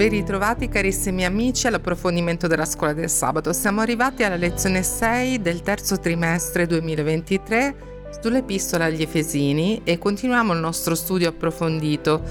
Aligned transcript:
Ben 0.00 0.08
ritrovati 0.08 0.70
carissimi 0.70 1.26
amici 1.26 1.66
all'approfondimento 1.66 2.46
della 2.46 2.64
scuola 2.64 2.94
del 2.94 3.10
sabato. 3.10 3.52
Siamo 3.52 3.82
arrivati 3.82 4.22
alla 4.22 4.36
lezione 4.36 4.82
6 4.82 5.42
del 5.42 5.60
terzo 5.60 5.98
trimestre 5.98 6.64
2023 6.64 8.08
sull'epistola 8.18 8.86
agli 8.86 9.02
Efesini 9.02 9.82
e 9.84 9.98
continuiamo 9.98 10.54
il 10.54 10.58
nostro 10.58 10.94
studio 10.94 11.28
approfondito. 11.28 12.22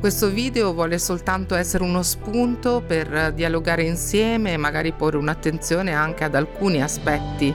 Questo 0.00 0.28
video 0.28 0.74
vuole 0.74 0.98
soltanto 0.98 1.54
essere 1.54 1.84
uno 1.84 2.02
spunto 2.02 2.82
per 2.84 3.32
dialogare 3.32 3.84
insieme 3.84 4.54
e 4.54 4.56
magari 4.56 4.90
porre 4.90 5.16
un'attenzione 5.16 5.94
anche 5.94 6.24
ad 6.24 6.34
alcuni 6.34 6.82
aspetti 6.82 7.54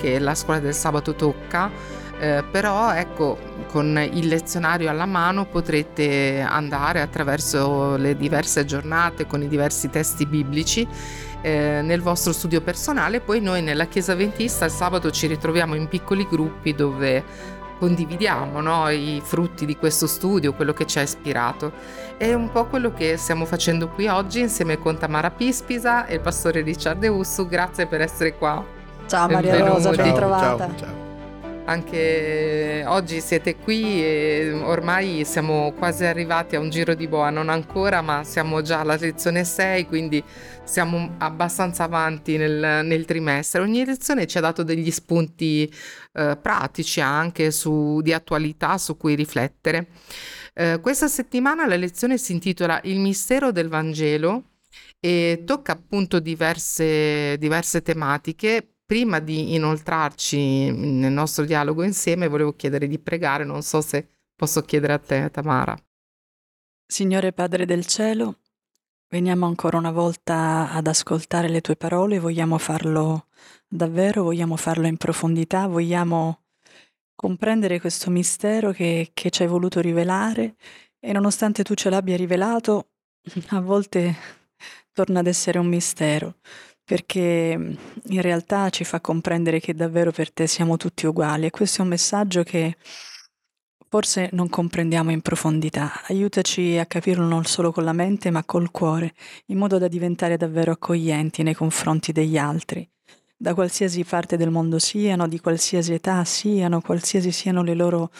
che 0.00 0.18
la 0.18 0.34
scuola 0.34 0.58
del 0.58 0.74
sabato 0.74 1.14
tocca 1.14 1.70
eh, 2.18 2.44
però 2.50 2.92
ecco 2.92 3.38
con 3.70 3.98
il 4.12 4.28
lezionario 4.28 4.88
alla 4.88 5.06
mano 5.06 5.44
potrete 5.44 6.40
andare 6.40 7.00
attraverso 7.00 7.96
le 7.96 8.16
diverse 8.16 8.64
giornate 8.64 9.26
con 9.26 9.42
i 9.42 9.48
diversi 9.48 9.90
testi 9.90 10.24
biblici 10.24 10.86
eh, 11.42 11.80
nel 11.82 12.00
vostro 12.00 12.32
studio 12.32 12.60
personale 12.60 13.20
poi 13.20 13.40
noi 13.40 13.62
nella 13.62 13.86
chiesa 13.86 14.14
ventista 14.14 14.64
il 14.64 14.70
sabato 14.70 15.10
ci 15.10 15.26
ritroviamo 15.26 15.74
in 15.74 15.88
piccoli 15.88 16.26
gruppi 16.28 16.74
dove 16.74 17.54
condividiamo 17.78 18.60
no, 18.60 18.88
i 18.88 19.20
frutti 19.22 19.66
di 19.66 19.76
questo 19.76 20.06
studio, 20.06 20.54
quello 20.54 20.72
che 20.72 20.86
ci 20.86 20.98
ha 20.98 21.02
ispirato. 21.02 21.72
È 22.16 22.32
un 22.32 22.50
po' 22.50 22.66
quello 22.66 22.92
che 22.92 23.16
stiamo 23.16 23.44
facendo 23.44 23.88
qui 23.88 24.06
oggi 24.06 24.40
insieme 24.40 24.78
con 24.78 24.96
Tamara 24.96 25.30
Pispisa 25.30 26.06
e 26.06 26.14
il 26.14 26.20
pastore 26.20 26.62
Ricciardo 26.62 27.12
Ussu. 27.12 27.46
Grazie 27.46 27.86
per 27.86 28.00
essere 28.00 28.36
qua. 28.36 28.64
Ciao 29.06 29.28
Maria 29.28 29.64
Rosa, 29.64 29.90
ben 29.90 30.14
trovata. 30.14 30.56
Ciao, 30.56 30.76
ciao 30.78 31.05
anche 31.66 32.84
oggi 32.86 33.20
siete 33.20 33.56
qui 33.56 34.02
e 34.02 34.52
ormai 34.52 35.24
siamo 35.24 35.72
quasi 35.76 36.04
arrivati 36.04 36.54
a 36.54 36.60
un 36.60 36.70
giro 36.70 36.94
di 36.94 37.08
boa, 37.08 37.30
non 37.30 37.48
ancora, 37.48 38.02
ma 38.02 38.22
siamo 38.22 38.62
già 38.62 38.80
alla 38.80 38.96
lezione 38.96 39.44
6, 39.44 39.86
quindi 39.86 40.22
siamo 40.64 41.16
abbastanza 41.18 41.84
avanti 41.84 42.36
nel, 42.36 42.84
nel 42.84 43.04
trimestre. 43.04 43.62
Ogni 43.62 43.84
lezione 43.84 44.26
ci 44.26 44.38
ha 44.38 44.40
dato 44.40 44.62
degli 44.62 44.90
spunti 44.92 45.70
eh, 46.12 46.38
pratici 46.40 47.00
anche 47.00 47.50
su, 47.50 48.00
di 48.00 48.12
attualità 48.12 48.78
su 48.78 48.96
cui 48.96 49.16
riflettere. 49.16 49.88
Eh, 50.54 50.78
questa 50.80 51.08
settimana 51.08 51.66
la 51.66 51.76
lezione 51.76 52.16
si 52.16 52.32
intitola 52.32 52.80
Il 52.84 53.00
mistero 53.00 53.50
del 53.50 53.68
Vangelo 53.68 54.50
e 55.00 55.42
tocca 55.44 55.72
appunto 55.72 56.20
diverse, 56.20 57.36
diverse 57.38 57.82
tematiche 57.82 58.75
prima 58.86 59.18
di 59.18 59.54
inoltrarci 59.54 60.70
nel 60.70 61.12
nostro 61.12 61.44
dialogo 61.44 61.82
insieme, 61.82 62.28
volevo 62.28 62.54
chiedere 62.54 62.86
di 62.86 62.98
pregare, 63.00 63.44
non 63.44 63.62
so 63.62 63.80
se 63.80 64.08
posso 64.34 64.62
chiedere 64.62 64.92
a 64.92 64.98
te, 64.98 65.30
Tamara. 65.30 65.76
Signore 66.86 67.32
Padre 67.32 67.66
del 67.66 67.84
Cielo, 67.84 68.38
veniamo 69.08 69.46
ancora 69.46 69.76
una 69.76 69.90
volta 69.90 70.70
ad 70.70 70.86
ascoltare 70.86 71.48
le 71.48 71.60
tue 71.60 71.74
parole, 71.74 72.20
vogliamo 72.20 72.58
farlo 72.58 73.26
davvero, 73.66 74.22
vogliamo 74.22 74.56
farlo 74.56 74.86
in 74.86 74.96
profondità, 74.96 75.66
vogliamo 75.66 76.44
comprendere 77.16 77.80
questo 77.80 78.10
mistero 78.10 78.70
che, 78.70 79.10
che 79.12 79.30
ci 79.30 79.42
hai 79.42 79.48
voluto 79.48 79.80
rivelare 79.80 80.54
e 81.00 81.12
nonostante 81.12 81.64
tu 81.64 81.74
ce 81.74 81.90
l'abbia 81.90 82.16
rivelato, 82.16 82.90
a 83.48 83.60
volte 83.60 84.14
torna 84.92 85.18
ad 85.18 85.26
essere 85.26 85.58
un 85.58 85.66
mistero 85.66 86.36
perché 86.86 87.76
in 88.04 88.22
realtà 88.22 88.70
ci 88.70 88.84
fa 88.84 89.00
comprendere 89.00 89.58
che 89.58 89.74
davvero 89.74 90.12
per 90.12 90.32
te 90.32 90.46
siamo 90.46 90.76
tutti 90.76 91.04
uguali 91.04 91.46
e 91.46 91.50
questo 91.50 91.80
è 91.80 91.82
un 91.82 91.88
messaggio 91.88 92.44
che 92.44 92.76
forse 93.88 94.28
non 94.32 94.48
comprendiamo 94.48 95.10
in 95.10 95.20
profondità. 95.20 96.04
Aiutaci 96.06 96.78
a 96.78 96.86
capirlo 96.86 97.26
non 97.26 97.44
solo 97.44 97.72
con 97.72 97.82
la 97.82 97.92
mente 97.92 98.30
ma 98.30 98.44
col 98.44 98.70
cuore, 98.70 99.14
in 99.46 99.58
modo 99.58 99.78
da 99.78 99.88
diventare 99.88 100.36
davvero 100.36 100.70
accoglienti 100.70 101.42
nei 101.42 101.54
confronti 101.54 102.12
degli 102.12 102.38
altri. 102.38 102.88
Da 103.36 103.52
qualsiasi 103.52 104.04
parte 104.04 104.36
del 104.36 104.50
mondo 104.50 104.78
siano, 104.78 105.26
di 105.26 105.40
qualsiasi 105.40 105.92
età 105.92 106.24
siano, 106.24 106.80
qualsiasi 106.80 107.32
siano 107.32 107.64
le 107.64 107.74
loro 107.74 108.12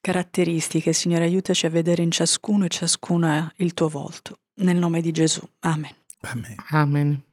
caratteristiche, 0.00 0.94
Signore, 0.94 1.24
aiutaci 1.24 1.66
a 1.66 1.70
vedere 1.70 2.02
in 2.02 2.10
ciascuno 2.10 2.64
e 2.64 2.68
ciascuna 2.68 3.52
il 3.56 3.74
tuo 3.74 3.88
volto. 3.88 4.38
Nel 4.54 4.76
nome 4.76 5.02
di 5.02 5.12
Gesù. 5.12 5.46
Amen. 5.60 5.94
Amen. 6.22 6.54
Amen. 6.70 7.25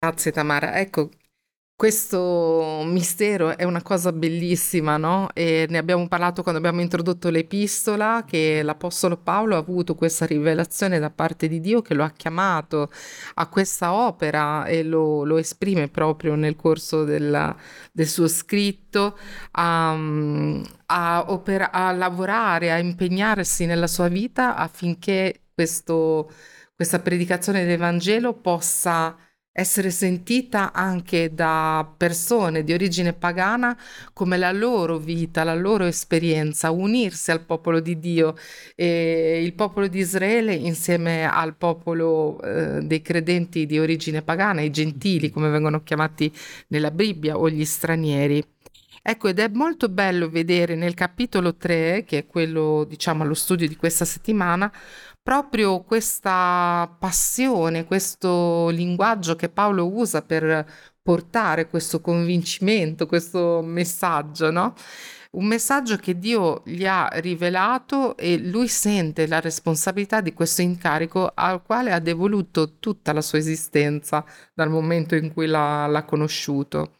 Grazie 0.00 0.30
Tamara. 0.30 0.78
Ecco, 0.78 1.10
questo 1.74 2.82
mistero 2.86 3.56
è 3.56 3.64
una 3.64 3.82
cosa 3.82 4.12
bellissima, 4.12 4.96
no? 4.96 5.28
E 5.34 5.66
ne 5.68 5.78
abbiamo 5.78 6.06
parlato 6.06 6.42
quando 6.42 6.60
abbiamo 6.60 6.80
introdotto 6.80 7.30
l'epistola, 7.30 8.24
che 8.26 8.62
l'Apostolo 8.62 9.16
Paolo 9.16 9.56
ha 9.56 9.58
avuto 9.58 9.96
questa 9.96 10.24
rivelazione 10.24 11.00
da 11.00 11.10
parte 11.10 11.48
di 11.48 11.60
Dio 11.60 11.82
che 11.82 11.94
lo 11.94 12.04
ha 12.04 12.10
chiamato 12.10 12.92
a 13.34 13.48
questa 13.48 13.92
opera 13.92 14.66
e 14.66 14.84
lo, 14.84 15.24
lo 15.24 15.36
esprime 15.36 15.88
proprio 15.88 16.36
nel 16.36 16.54
corso 16.54 17.02
della, 17.04 17.56
del 17.92 18.06
suo 18.06 18.28
scritto, 18.28 19.18
a, 19.52 19.92
a, 20.86 21.24
opera, 21.30 21.72
a 21.72 21.90
lavorare, 21.92 22.70
a 22.70 22.78
impegnarsi 22.78 23.66
nella 23.66 23.88
sua 23.88 24.08
vita 24.08 24.54
affinché 24.56 25.46
questo, 25.52 26.30
questa 26.74 27.00
predicazione 27.00 27.64
del 27.64 27.78
Vangelo 27.78 28.34
possa 28.34 29.16
essere 29.58 29.90
sentita 29.90 30.72
anche 30.72 31.34
da 31.34 31.84
persone 31.96 32.62
di 32.62 32.72
origine 32.72 33.12
pagana 33.12 33.76
come 34.12 34.36
la 34.36 34.52
loro 34.52 34.98
vita, 34.98 35.42
la 35.42 35.56
loro 35.56 35.84
esperienza, 35.84 36.70
unirsi 36.70 37.32
al 37.32 37.40
popolo 37.40 37.80
di 37.80 37.98
Dio 37.98 38.36
e 38.76 39.42
il 39.42 39.54
popolo 39.54 39.88
di 39.88 39.98
Israele 39.98 40.54
insieme 40.54 41.28
al 41.28 41.56
popolo 41.56 42.40
eh, 42.40 42.82
dei 42.82 43.02
credenti 43.02 43.66
di 43.66 43.80
origine 43.80 44.22
pagana, 44.22 44.60
i 44.60 44.70
gentili 44.70 45.30
come 45.30 45.48
vengono 45.48 45.82
chiamati 45.82 46.32
nella 46.68 46.92
Bibbia 46.92 47.36
o 47.36 47.50
gli 47.50 47.64
stranieri. 47.64 48.44
Ecco, 49.10 49.28
ed 49.28 49.38
è 49.38 49.48
molto 49.48 49.88
bello 49.88 50.28
vedere 50.28 50.74
nel 50.74 50.92
capitolo 50.92 51.56
3, 51.56 52.04
che 52.06 52.18
è 52.18 52.26
quello, 52.26 52.84
diciamo, 52.86 53.22
allo 53.22 53.32
studio 53.32 53.66
di 53.66 53.74
questa 53.74 54.04
settimana, 54.04 54.70
proprio 55.28 55.82
questa 55.82 56.90
passione, 56.98 57.84
questo 57.84 58.70
linguaggio 58.70 59.36
che 59.36 59.50
Paolo 59.50 59.86
usa 59.86 60.22
per 60.22 60.66
portare 61.02 61.68
questo 61.68 62.00
convincimento, 62.00 63.04
questo 63.04 63.60
messaggio, 63.62 64.50
no? 64.50 64.72
Un 65.32 65.44
messaggio 65.44 65.96
che 65.96 66.18
Dio 66.18 66.62
gli 66.64 66.86
ha 66.86 67.10
rivelato 67.16 68.16
e 68.16 68.38
lui 68.38 68.68
sente 68.68 69.26
la 69.26 69.38
responsabilità 69.38 70.22
di 70.22 70.32
questo 70.32 70.62
incarico 70.62 71.30
al 71.34 71.62
quale 71.62 71.92
ha 71.92 71.98
devoluto 71.98 72.78
tutta 72.78 73.12
la 73.12 73.20
sua 73.20 73.36
esistenza 73.36 74.24
dal 74.54 74.70
momento 74.70 75.14
in 75.14 75.30
cui 75.34 75.44
l'ha, 75.44 75.86
l'ha 75.88 76.04
conosciuto. 76.04 76.92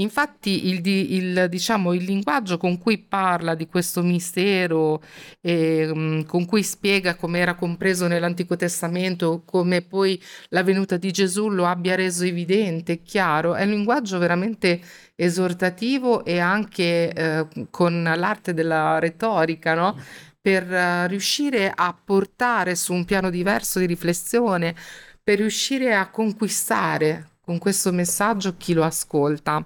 Infatti 0.00 0.68
il, 0.68 0.86
il, 0.86 1.46
diciamo, 1.48 1.92
il 1.92 2.04
linguaggio 2.04 2.56
con 2.56 2.78
cui 2.78 2.98
parla 2.98 3.54
di 3.54 3.66
questo 3.66 4.02
mistero, 4.02 5.02
eh, 5.40 6.24
con 6.26 6.44
cui 6.46 6.62
spiega 6.62 7.16
come 7.16 7.40
era 7.40 7.54
compreso 7.54 8.06
nell'Antico 8.06 8.54
Testamento, 8.56 9.42
come 9.44 9.82
poi 9.82 10.20
la 10.50 10.62
venuta 10.62 10.96
di 10.96 11.10
Gesù 11.10 11.48
lo 11.48 11.66
abbia 11.66 11.96
reso 11.96 12.24
evidente, 12.24 13.02
chiaro, 13.02 13.54
è 13.54 13.64
un 13.64 13.70
linguaggio 13.70 14.18
veramente 14.18 14.80
esortativo 15.16 16.24
e 16.24 16.38
anche 16.38 17.12
eh, 17.12 17.46
con 17.70 18.02
l'arte 18.02 18.54
della 18.54 19.00
retorica, 19.00 19.74
no? 19.74 19.96
per 20.40 20.70
uh, 20.70 21.06
riuscire 21.08 21.70
a 21.74 21.92
portare 21.92 22.74
su 22.74 22.92
un 22.94 23.04
piano 23.04 23.28
diverso 23.28 23.78
di 23.80 23.86
riflessione, 23.86 24.74
per 25.22 25.38
riuscire 25.38 25.94
a 25.94 26.08
conquistare 26.08 27.32
con 27.40 27.58
questo 27.58 27.92
messaggio 27.92 28.56
chi 28.56 28.72
lo 28.72 28.84
ascolta. 28.84 29.62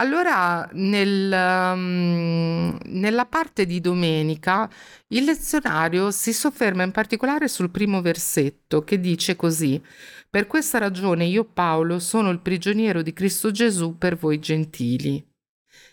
Allora, 0.00 0.68
nel, 0.72 1.32
um, 1.32 2.78
nella 2.84 3.26
parte 3.26 3.66
di 3.66 3.80
domenica, 3.80 4.70
il 5.08 5.24
lezionario 5.24 6.10
si 6.10 6.32
sofferma 6.32 6.84
in 6.84 6.92
particolare 6.92 7.48
sul 7.48 7.70
primo 7.70 8.00
versetto 8.00 8.84
che 8.84 9.00
dice 9.00 9.34
così: 9.36 9.82
Per 10.30 10.46
questa 10.46 10.78
ragione 10.78 11.24
io, 11.24 11.44
Paolo, 11.44 11.98
sono 11.98 12.30
il 12.30 12.40
prigioniero 12.40 13.02
di 13.02 13.12
Cristo 13.12 13.50
Gesù 13.50 13.98
per 13.98 14.16
voi 14.16 14.38
gentili. 14.38 15.24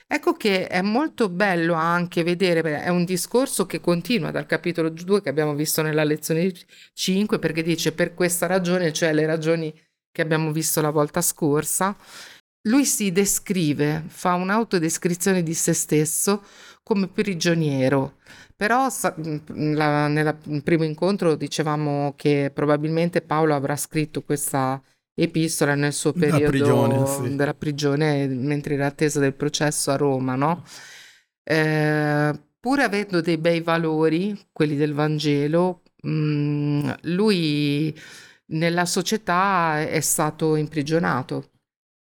Ecco 0.08 0.34
che 0.34 0.68
è 0.68 0.82
molto 0.82 1.30
bello 1.30 1.74
anche 1.74 2.22
vedere, 2.24 2.84
è 2.84 2.90
un 2.90 3.06
discorso 3.06 3.66
che 3.66 3.80
continua 3.82 4.30
dal 4.30 4.46
capitolo 4.46 4.90
2 4.90 5.22
che 5.22 5.30
abbiamo 5.30 5.56
visto 5.56 5.82
nella 5.82 6.04
lezione 6.04 6.54
5, 6.94 7.40
perché 7.40 7.64
dice 7.64 7.92
per 7.92 8.14
questa 8.14 8.46
ragione, 8.46 8.94
cioè 8.94 9.14
le 9.14 9.26
ragioni 9.26 9.74
che 10.12 10.22
abbiamo 10.22 10.52
visto 10.52 10.80
la 10.80 10.92
volta 10.92 11.22
scorsa, 11.22 11.98
lui 12.66 12.86
si 12.86 13.12
descrive, 13.12 14.04
fa 14.08 14.34
un'autodescrizione 14.36 15.44
di 15.44 15.54
se 15.54 15.74
stesso 15.74 16.44
come 16.84 17.08
prigioniero, 17.08 18.18
però 18.56 18.88
la, 19.48 20.08
nel 20.08 20.38
primo 20.64 20.84
incontro 20.84 21.36
dicevamo 21.36 22.14
che 22.16 22.52
probabilmente 22.54 23.22
Paolo 23.22 23.56
avrà 23.56 23.76
scritto 23.76 24.22
questa 24.22 24.82
epistola 25.14 25.76
nel 25.76 25.94
suo 25.94 26.14
periodo 26.14 26.50
prigione, 26.50 27.06
sì. 27.08 27.36
della 27.36 27.54
prigione 27.54 28.28
mentre 28.28 28.76
era 28.76 28.88
attesa 28.88 29.20
del 29.20 29.34
processo 29.34 29.92
a 29.92 29.96
Roma, 29.96 30.36
no? 30.36 30.64
Eh, 31.44 32.40
pur 32.60 32.80
avendo 32.80 33.22
dei 33.22 33.38
bei 33.38 33.62
valori, 33.62 34.38
quelli 34.52 34.76
del 34.76 34.94
Vangelo, 34.94 35.82
mm, 36.08 36.90
lui 37.04 37.98
nella 38.48 38.86
società 38.86 39.82
è 39.88 40.00
stato 40.02 40.56
imprigionato. 40.56 41.50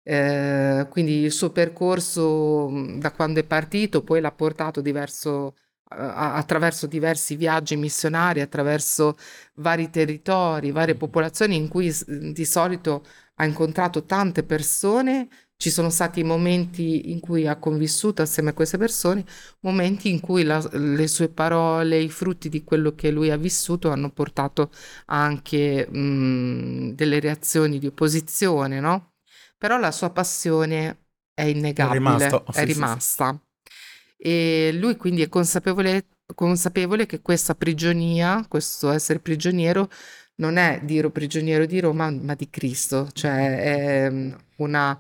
Eh, 0.04 0.88
quindi 0.90 1.22
il 1.22 1.32
suo 1.32 1.52
percorso 1.52 2.68
mm, 2.70 3.00
da 3.00 3.12
quando 3.12 3.40
è 3.40 3.44
partito 3.44 4.04
poi 4.04 4.20
l'ha 4.22 4.32
portato 4.32 4.82
diverso, 4.82 5.56
attraverso 5.90 6.88
diversi 6.88 7.36
viaggi 7.36 7.76
missionari, 7.76 8.42
attraverso 8.42 9.18
vari 9.56 9.90
territori, 9.90 10.72
varie 10.72 10.96
popolazioni 10.96 11.56
in 11.56 11.68
cui 11.68 11.94
di 12.08 12.46
solito 12.46 13.06
ha 13.36 13.46
incontrato 13.46 14.06
tante 14.06 14.44
persone 14.44 15.28
ci 15.58 15.70
sono 15.70 15.90
stati 15.92 16.24
momenti 16.24 17.12
in 17.12 17.20
cui 17.20 17.46
ha 17.48 17.56
convissuto 17.58 18.24
assieme 18.24 18.50
a 18.50 18.54
queste 18.54 18.78
persone, 18.80 19.24
momenti 19.60 20.10
in 20.10 20.20
cui 20.20 20.44
la, 20.44 20.60
le 20.74 21.08
sue 21.08 21.30
parole, 21.30 22.00
i 22.00 22.10
frutti 22.10 22.50
di 22.50 22.64
quello 22.64 22.96
che 22.96 23.12
lui 23.12 23.30
ha 23.30 23.38
vissuto 23.38 23.92
hanno 23.92 24.10
portato 24.12 24.72
anche 25.06 25.88
mh, 25.88 26.94
delle 26.96 27.20
reazioni 27.20 27.78
di 27.78 27.86
opposizione, 27.88 28.80
no? 28.80 29.11
Però 29.62 29.78
la 29.78 29.92
sua 29.92 30.10
passione 30.10 31.10
è 31.36 31.44
innegabile, 31.44 31.98
è, 31.98 32.00
rimasto, 32.00 32.46
è 32.48 32.66
sì, 32.66 32.66
rimasta. 32.66 33.30
Sì, 33.32 33.70
sì. 34.18 34.28
E 34.28 34.72
lui 34.74 34.96
quindi 34.96 35.22
è 35.22 35.30
consapevole, 35.30 36.08
consapevole 36.34 37.06
che 37.06 37.22
questa 37.22 37.54
prigionia, 37.54 38.44
questo 38.48 38.90
essere 38.90 39.20
prigioniero, 39.20 39.88
non 40.38 40.58
è 40.58 40.80
dire 40.82 41.12
prigioniero 41.12 41.68
di 41.68 41.80
Roma, 41.80 42.10
ma 42.10 42.34
di 42.34 42.50
Cristo, 42.50 43.10
cioè 43.14 44.06
è 44.08 44.34
una 44.56 45.00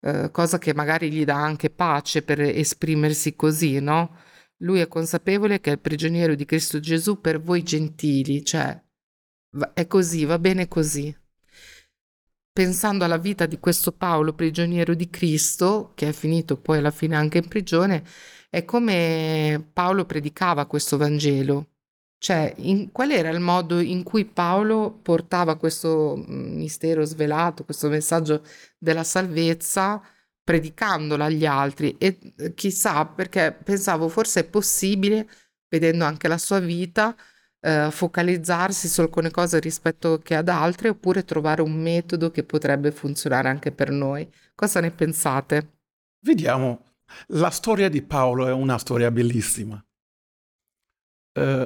eh, 0.00 0.28
cosa 0.30 0.58
che 0.58 0.74
magari 0.74 1.10
gli 1.10 1.24
dà 1.24 1.42
anche 1.42 1.70
pace 1.70 2.20
per 2.20 2.42
esprimersi 2.42 3.34
così, 3.34 3.80
no? 3.80 4.14
Lui 4.58 4.80
è 4.80 4.88
consapevole 4.88 5.58
che 5.62 5.70
è 5.70 5.72
il 5.72 5.80
prigioniero 5.80 6.34
di 6.34 6.44
Cristo 6.44 6.80
Gesù 6.80 7.18
per 7.18 7.40
voi 7.40 7.62
gentili, 7.62 8.44
cioè 8.44 8.78
è 9.72 9.86
così, 9.86 10.26
va 10.26 10.38
bene 10.38 10.68
così. 10.68 11.16
Pensando 12.54 13.04
alla 13.04 13.16
vita 13.16 13.46
di 13.46 13.58
questo 13.58 13.92
Paolo, 13.92 14.34
prigioniero 14.34 14.94
di 14.94 15.08
Cristo, 15.08 15.92
che 15.94 16.10
è 16.10 16.12
finito 16.12 16.58
poi 16.58 16.78
alla 16.78 16.90
fine 16.90 17.16
anche 17.16 17.38
in 17.38 17.48
prigione, 17.48 18.04
è 18.50 18.66
come 18.66 19.70
Paolo 19.72 20.04
predicava 20.04 20.66
questo 20.66 20.98
Vangelo. 20.98 21.68
Cioè, 22.18 22.52
in, 22.58 22.92
qual 22.92 23.10
era 23.10 23.30
il 23.30 23.40
modo 23.40 23.80
in 23.80 24.02
cui 24.02 24.26
Paolo 24.26 24.92
portava 25.02 25.56
questo 25.56 26.14
mm, 26.16 26.56
mistero 26.58 27.04
svelato, 27.04 27.64
questo 27.64 27.88
messaggio 27.88 28.44
della 28.78 29.02
salvezza, 29.02 30.02
predicandolo 30.44 31.24
agli 31.24 31.46
altri? 31.46 31.96
E 31.98 32.18
eh, 32.36 32.52
chissà, 32.54 33.06
perché 33.06 33.58
pensavo 33.64 34.08
forse 34.10 34.40
è 34.40 34.44
possibile, 34.44 35.26
vedendo 35.68 36.04
anche 36.04 36.28
la 36.28 36.38
sua 36.38 36.58
vita, 36.60 37.16
eh, 37.64 37.90
focalizzarsi 37.90 38.88
su 38.88 39.00
alcune 39.00 39.30
cose 39.30 39.60
rispetto 39.60 40.18
che 40.18 40.34
ad 40.34 40.48
altre, 40.48 40.88
oppure 40.88 41.24
trovare 41.24 41.62
un 41.62 41.72
metodo 41.72 42.30
che 42.30 42.42
potrebbe 42.42 42.90
funzionare 42.90 43.48
anche 43.48 43.70
per 43.70 43.90
noi. 43.90 44.28
Cosa 44.54 44.80
ne 44.80 44.90
pensate? 44.90 45.78
Vediamo. 46.24 46.96
La 47.28 47.50
storia 47.50 47.88
di 47.88 48.02
Paolo 48.02 48.46
è 48.46 48.52
una 48.52 48.78
storia 48.78 49.10
bellissima. 49.10 49.82
Uh, 51.38 51.64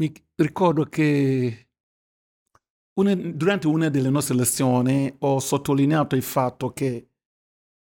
mi 0.00 0.12
ricordo 0.34 0.84
che 0.84 1.68
una, 2.98 3.14
durante 3.14 3.66
una 3.66 3.88
delle 3.88 4.10
nostre 4.10 4.34
lezioni 4.34 5.14
ho 5.20 5.38
sottolineato 5.38 6.16
il 6.16 6.22
fatto 6.22 6.72
che 6.72 7.08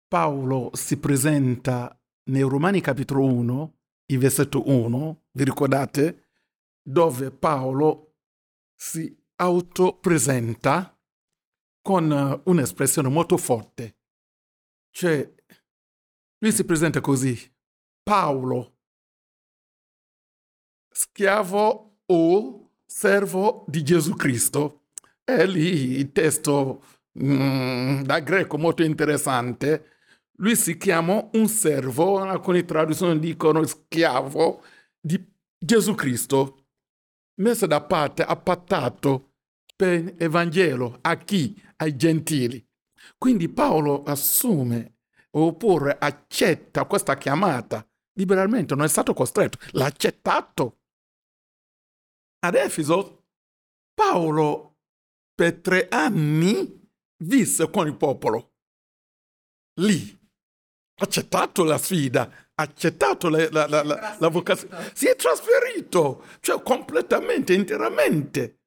Paolo 0.07 0.72
si 0.74 0.98
presenta 0.98 1.98
nei 2.30 2.42
Romani 2.42 2.81
capitolo 2.81 3.24
1, 3.25 3.78
il 4.09 4.19
versetto 4.19 4.69
1, 4.69 5.25
vi 5.31 5.44
ricordate? 5.44 6.29
Dove 6.81 7.31
Paolo 7.31 8.15
si 8.75 9.15
autopresenta 9.35 10.97
con 11.81 12.41
un'espressione 12.45 13.09
molto 13.09 13.38
forte. 13.38 13.97
Cioè, 14.91 15.33
lui 16.39 16.51
si 16.51 16.63
presenta 16.65 17.01
così. 17.01 17.38
Paolo, 18.01 18.77
schiavo 20.89 22.00
o 22.05 22.71
servo 22.85 23.65
di 23.67 23.83
Gesù 23.83 24.15
Cristo. 24.15 24.85
È 25.23 25.45
lì 25.45 25.97
il 25.97 26.12
testo 26.12 26.83
mm, 27.21 28.01
da 28.01 28.19
greco 28.19 28.57
molto 28.57 28.83
interessante. 28.83 29.99
Lui 30.39 30.56
si 30.56 30.77
chiama 30.77 31.30
un 31.33 31.47
servo, 31.47 32.19
alcune 32.19 32.63
traduzioni 32.63 33.19
dicono 33.19 33.65
schiavo 33.65 34.63
di 35.00 35.21
Gesù 35.57 35.95
Cristo, 35.95 36.68
messo 37.41 37.65
da 37.65 37.81
parte, 37.81 38.24
appattato 38.24 39.33
per 39.75 40.15
l'Evangelo 40.18 41.00
a 41.01 41.18
chi? 41.18 41.62
Ai 41.77 41.95
gentili. 41.95 42.65
Quindi 43.18 43.50
Paolo 43.50 44.03
assume 44.03 45.00
oppure 45.31 45.97
accetta 45.97 46.86
questa 46.86 47.15
chiamata 47.15 47.86
liberalmente, 48.13 48.75
non 48.75 48.86
è 48.86 48.89
stato 48.89 49.13
costretto, 49.13 49.57
l'ha 49.71 49.86
accettato 49.86 50.81
ad 52.39 52.56
Efeso, 52.56 53.25
Paolo 53.94 54.77
per 55.33 55.59
tre 55.62 55.88
anni 55.89 56.89
visse 57.24 57.69
con 57.69 57.88
il 57.88 57.95
popolo. 57.95 58.56
Lì, 59.80 60.19
accettato 61.00 61.63
la 61.63 61.78
sfida, 61.78 62.51
accettato 62.56 63.30
la, 63.30 63.50
la, 63.51 63.68
la, 63.68 64.18
la 64.19 64.28
vocazione, 64.28 64.92
si 64.94 65.07
è 65.07 65.16
trasferito, 65.16 66.25
cioè 66.40 66.62
completamente, 66.62 67.54
interamente. 67.54 68.62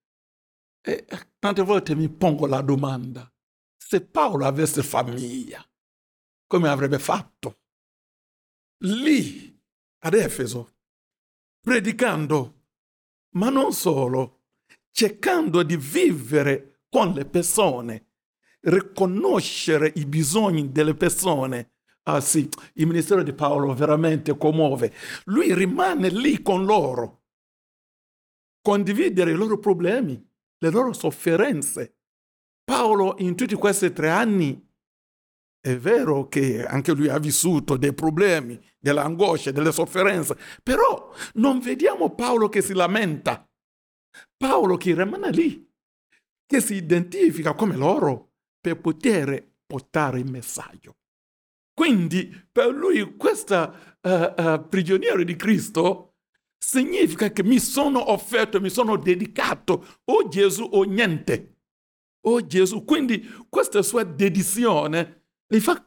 E 0.81 1.07
tante 1.39 1.63
volte 1.63 1.95
mi 1.95 2.09
pongo 2.09 2.47
la 2.47 2.61
domanda, 2.61 3.33
se 3.77 4.01
Paolo 4.05 4.47
avesse 4.47 4.83
famiglia, 4.83 5.65
come 6.47 6.69
avrebbe 6.69 6.99
fatto? 6.99 7.61
Lì, 8.85 9.57
ad 10.01 10.15
Efeso, 10.15 10.77
predicando 11.61 12.63
ma 13.35 13.49
non 13.49 13.73
solo, 13.73 14.49
cercando 14.91 15.63
di 15.63 15.77
vivere 15.77 16.83
con 16.89 17.13
le 17.13 17.25
persone, 17.25 18.13
riconoscere 18.61 19.93
i 19.97 20.05
bisogni 20.07 20.71
delle 20.71 20.95
persone. 20.95 21.72
Ah 22.05 22.21
sì, 22.21 22.49
il 22.75 22.87
ministero 22.87 23.23
di 23.23 23.33
Paolo 23.33 23.73
veramente 23.75 24.37
commuove. 24.37 24.93
Lui 25.27 25.55
rimane 25.55 26.09
lì 26.09 26.43
con 26.43 26.65
loro, 26.65 27.27
condividere 28.61 29.31
i 29.31 29.37
loro 29.37 29.59
problemi, 29.59 30.21
le 30.59 30.71
loro 30.71 30.93
sofferenze. 30.93 31.99
Paolo 32.65 33.15
in 33.19 33.37
tutti 33.37 33.55
questi 33.55 33.93
tre 33.93 34.11
anni 34.11 34.69
è 35.61 35.77
vero 35.77 36.27
che 36.27 36.65
anche 36.65 36.93
lui 36.93 37.09
ha 37.09 37.19
vissuto 37.19 37.77
dei 37.77 37.93
problemi, 37.93 38.61
delle 38.81 39.01
angosce, 39.01 39.53
delle 39.53 39.71
sofferenze, 39.71 40.37
però 40.61 41.13
non 41.35 41.61
vediamo 41.61 42.15
Paolo 42.17 42.49
che 42.49 42.63
si 42.63 42.73
lamenta. 42.73 43.49
Paolo 44.37 44.77
che 44.77 44.95
rimane 44.95 45.31
lì, 45.31 45.73
che 46.45 46.61
si 46.61 46.75
identifica 46.75 47.55
come 47.55 47.77
loro 47.77 48.33
per 48.61 48.81
poter 48.81 49.55
portare 49.65 50.19
il 50.19 50.29
messaggio. 50.29 50.97
Quindi 51.83 52.33
per 52.53 52.69
lui 52.69 53.17
questo 53.17 53.75
uh, 54.03 54.09
uh, 54.09 54.69
prigioniero 54.69 55.25
di 55.25 55.35
Cristo 55.35 56.19
significa 56.57 57.33
che 57.33 57.43
mi 57.43 57.59
sono 57.59 58.13
offerto, 58.13 58.61
mi 58.61 58.71
sono 58.71 58.97
dedicato 58.97 59.99
o 60.05 60.29
Gesù 60.29 60.63
o 60.63 60.85
niente. 60.85 61.57
O 62.29 62.47
Gesù. 62.47 62.85
Quindi 62.85 63.29
questa 63.49 63.83
sua 63.83 64.05
dedizione 64.05 65.25
li 65.49 65.59
fa 65.59 65.85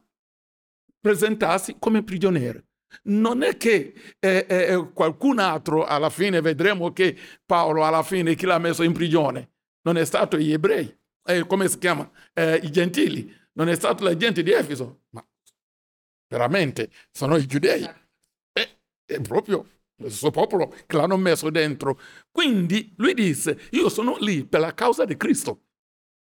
presentarsi 0.99 1.77
come 1.79 2.03
prigionieri. 2.03 2.61
Non 3.03 3.41
è 3.41 3.55
che 3.55 3.93
eh, 4.19 4.45
eh, 4.49 4.91
qualcun 4.93 5.39
altro 5.39 5.85
alla 5.85 6.09
fine 6.09 6.41
vedremo 6.41 6.91
che 6.91 7.17
Paolo 7.45 7.85
alla 7.85 8.03
fine 8.03 8.35
chi 8.35 8.45
l'ha 8.45 8.59
messo 8.59 8.83
in 8.83 8.91
prigione 8.91 9.51
non 9.83 9.95
è 9.95 10.03
stato 10.03 10.37
gli 10.37 10.51
ebrei, 10.51 10.93
eh, 11.23 11.47
come 11.47 11.69
si 11.69 11.77
chiama? 11.77 12.11
Eh, 12.33 12.59
I 12.63 12.69
gentili, 12.69 13.33
non 13.53 13.69
è 13.69 13.75
stato 13.75 14.03
la 14.03 14.17
gente 14.17 14.43
di 14.43 14.51
Efeso, 14.51 15.03
ma 15.11 15.25
veramente 16.35 16.91
sono 17.11 17.37
i 17.37 17.45
giudei. 17.45 17.83
Eh, 18.51 18.79
è 19.05 19.21
proprio 19.21 19.65
il 20.03 20.11
suo 20.11 20.31
popolo 20.31 20.73
che 20.85 20.97
l'hanno 20.97 21.17
messo 21.17 21.49
dentro. 21.49 21.99
Quindi 22.29 22.93
lui 22.97 23.13
disse, 23.13 23.69
io 23.71 23.87
sono 23.87 24.17
lì 24.17 24.45
per 24.45 24.59
la 24.59 24.73
causa 24.73 25.05
di 25.05 25.15
Cristo 25.15 25.61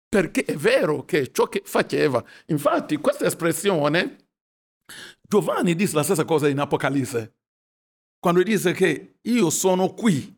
perché 0.09 0.43
è 0.43 0.55
vero 0.55 1.05
che 1.05 1.31
ciò 1.31 1.47
che 1.47 1.61
faceva, 1.63 2.23
infatti 2.47 2.97
questa 2.97 3.25
espressione, 3.25 4.29
Giovanni 5.21 5.75
dice 5.75 5.95
la 5.95 6.01
stessa 6.01 6.25
cosa 6.25 6.47
in 6.47 6.57
Apocalisse, 6.57 7.35
quando 8.17 8.41
dice 8.41 8.73
che 8.73 9.19
io 9.21 9.49
sono 9.51 9.93
qui 9.93 10.35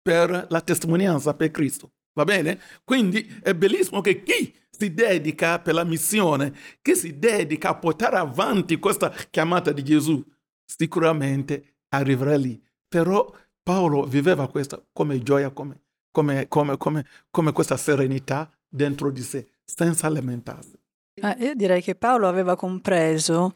per 0.00 0.46
la 0.48 0.60
testimonianza 0.62 1.34
per 1.34 1.50
Cristo. 1.50 1.92
Va 2.14 2.24
bene? 2.24 2.58
Quindi 2.82 3.40
è 3.42 3.54
bellissimo 3.54 4.00
che 4.00 4.22
chi 4.22 4.56
si 4.76 4.92
dedica 4.92 5.60
per 5.60 5.74
la 5.74 5.84
missione, 5.84 6.52
chi 6.82 6.96
si 6.96 7.18
dedica 7.18 7.70
a 7.70 7.76
portare 7.76 8.16
avanti 8.16 8.78
questa 8.78 9.10
chiamata 9.30 9.72
di 9.72 9.84
Gesù, 9.84 10.22
sicuramente 10.64 11.76
arriverà 11.88 12.36
lì. 12.36 12.60
Però 12.88 13.32
Paolo 13.62 14.04
viveva 14.04 14.48
questa 14.48 14.82
come 14.92 15.22
gioia, 15.22 15.50
come, 15.50 15.82
come, 16.10 16.48
come, 16.48 16.76
come, 16.76 17.06
come 17.30 17.52
questa 17.52 17.76
serenità 17.76 18.50
dentro 18.68 19.10
di 19.10 19.22
sé, 19.22 19.46
senza 19.64 20.08
lamentarsi. 20.08 20.78
Ah, 21.20 21.36
io 21.38 21.54
direi 21.54 21.80
che 21.80 21.94
Paolo 21.94 22.26
aveva 22.26 22.56
compreso 22.56 23.54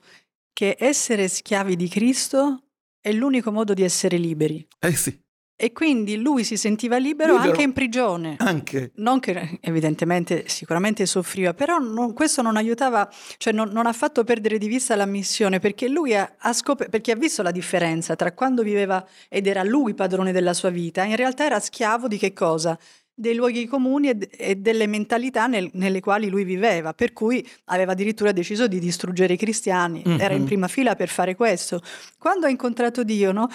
che 0.52 0.76
essere 0.78 1.28
schiavi 1.28 1.76
di 1.76 1.88
Cristo 1.88 2.62
è 3.00 3.12
l'unico 3.12 3.50
modo 3.50 3.74
di 3.74 3.82
essere 3.82 4.16
liberi. 4.16 4.66
Eh 4.78 4.94
sì. 4.94 5.20
E 5.60 5.72
quindi 5.72 6.16
lui 6.18 6.44
si 6.44 6.56
sentiva 6.56 6.98
libero, 6.98 7.32
Libero. 7.32 7.50
anche 7.50 7.62
in 7.64 7.72
prigione. 7.72 8.36
Anche. 8.38 8.92
Non 8.96 9.18
che 9.18 9.58
evidentemente 9.60 10.44
sicuramente 10.46 11.04
soffriva, 11.04 11.52
però 11.52 11.78
non- 11.78 12.12
questo 12.12 12.42
non 12.42 12.56
aiutava, 12.56 13.10
cioè 13.38 13.52
non, 13.52 13.68
non 13.70 13.86
ha 13.86 13.92
fatto 13.92 14.22
perdere 14.22 14.56
di 14.58 14.68
vista 14.68 14.94
la 14.94 15.04
missione, 15.04 15.58
perché 15.58 15.88
lui 15.88 16.14
ha, 16.14 16.34
ha 16.38 16.52
scop- 16.52 16.88
perché 16.88 17.10
ha 17.10 17.16
visto 17.16 17.42
la 17.42 17.50
differenza 17.50 18.14
tra 18.14 18.30
quando 18.34 18.62
viveva 18.62 19.04
ed 19.28 19.48
era 19.48 19.64
lui 19.64 19.94
padrone 19.94 20.30
della 20.30 20.54
sua 20.54 20.70
vita, 20.70 21.02
in 21.02 21.16
realtà 21.16 21.44
era 21.46 21.58
schiavo 21.58 22.06
di 22.06 22.18
che 22.18 22.32
cosa? 22.32 22.78
Dei 23.12 23.34
luoghi 23.34 23.66
comuni 23.66 24.10
e, 24.10 24.14
d- 24.14 24.28
e 24.30 24.54
delle 24.54 24.86
mentalità 24.86 25.48
nel- 25.48 25.70
nelle 25.72 25.98
quali 25.98 26.28
lui 26.28 26.44
viveva, 26.44 26.94
per 26.94 27.12
cui 27.12 27.44
aveva 27.64 27.90
addirittura 27.90 28.30
deciso 28.30 28.68
di 28.68 28.78
distruggere 28.78 29.32
i 29.34 29.36
cristiani, 29.36 30.04
era 30.20 30.34
in 30.34 30.42
Mhm. 30.42 30.46
prima 30.46 30.68
fila 30.68 30.94
per 30.94 31.08
fare 31.08 31.34
questo. 31.34 31.82
Quando 32.16 32.46
ha 32.46 32.48
incontrato 32.48 33.02
Dio, 33.02 33.32
no? 33.32 33.48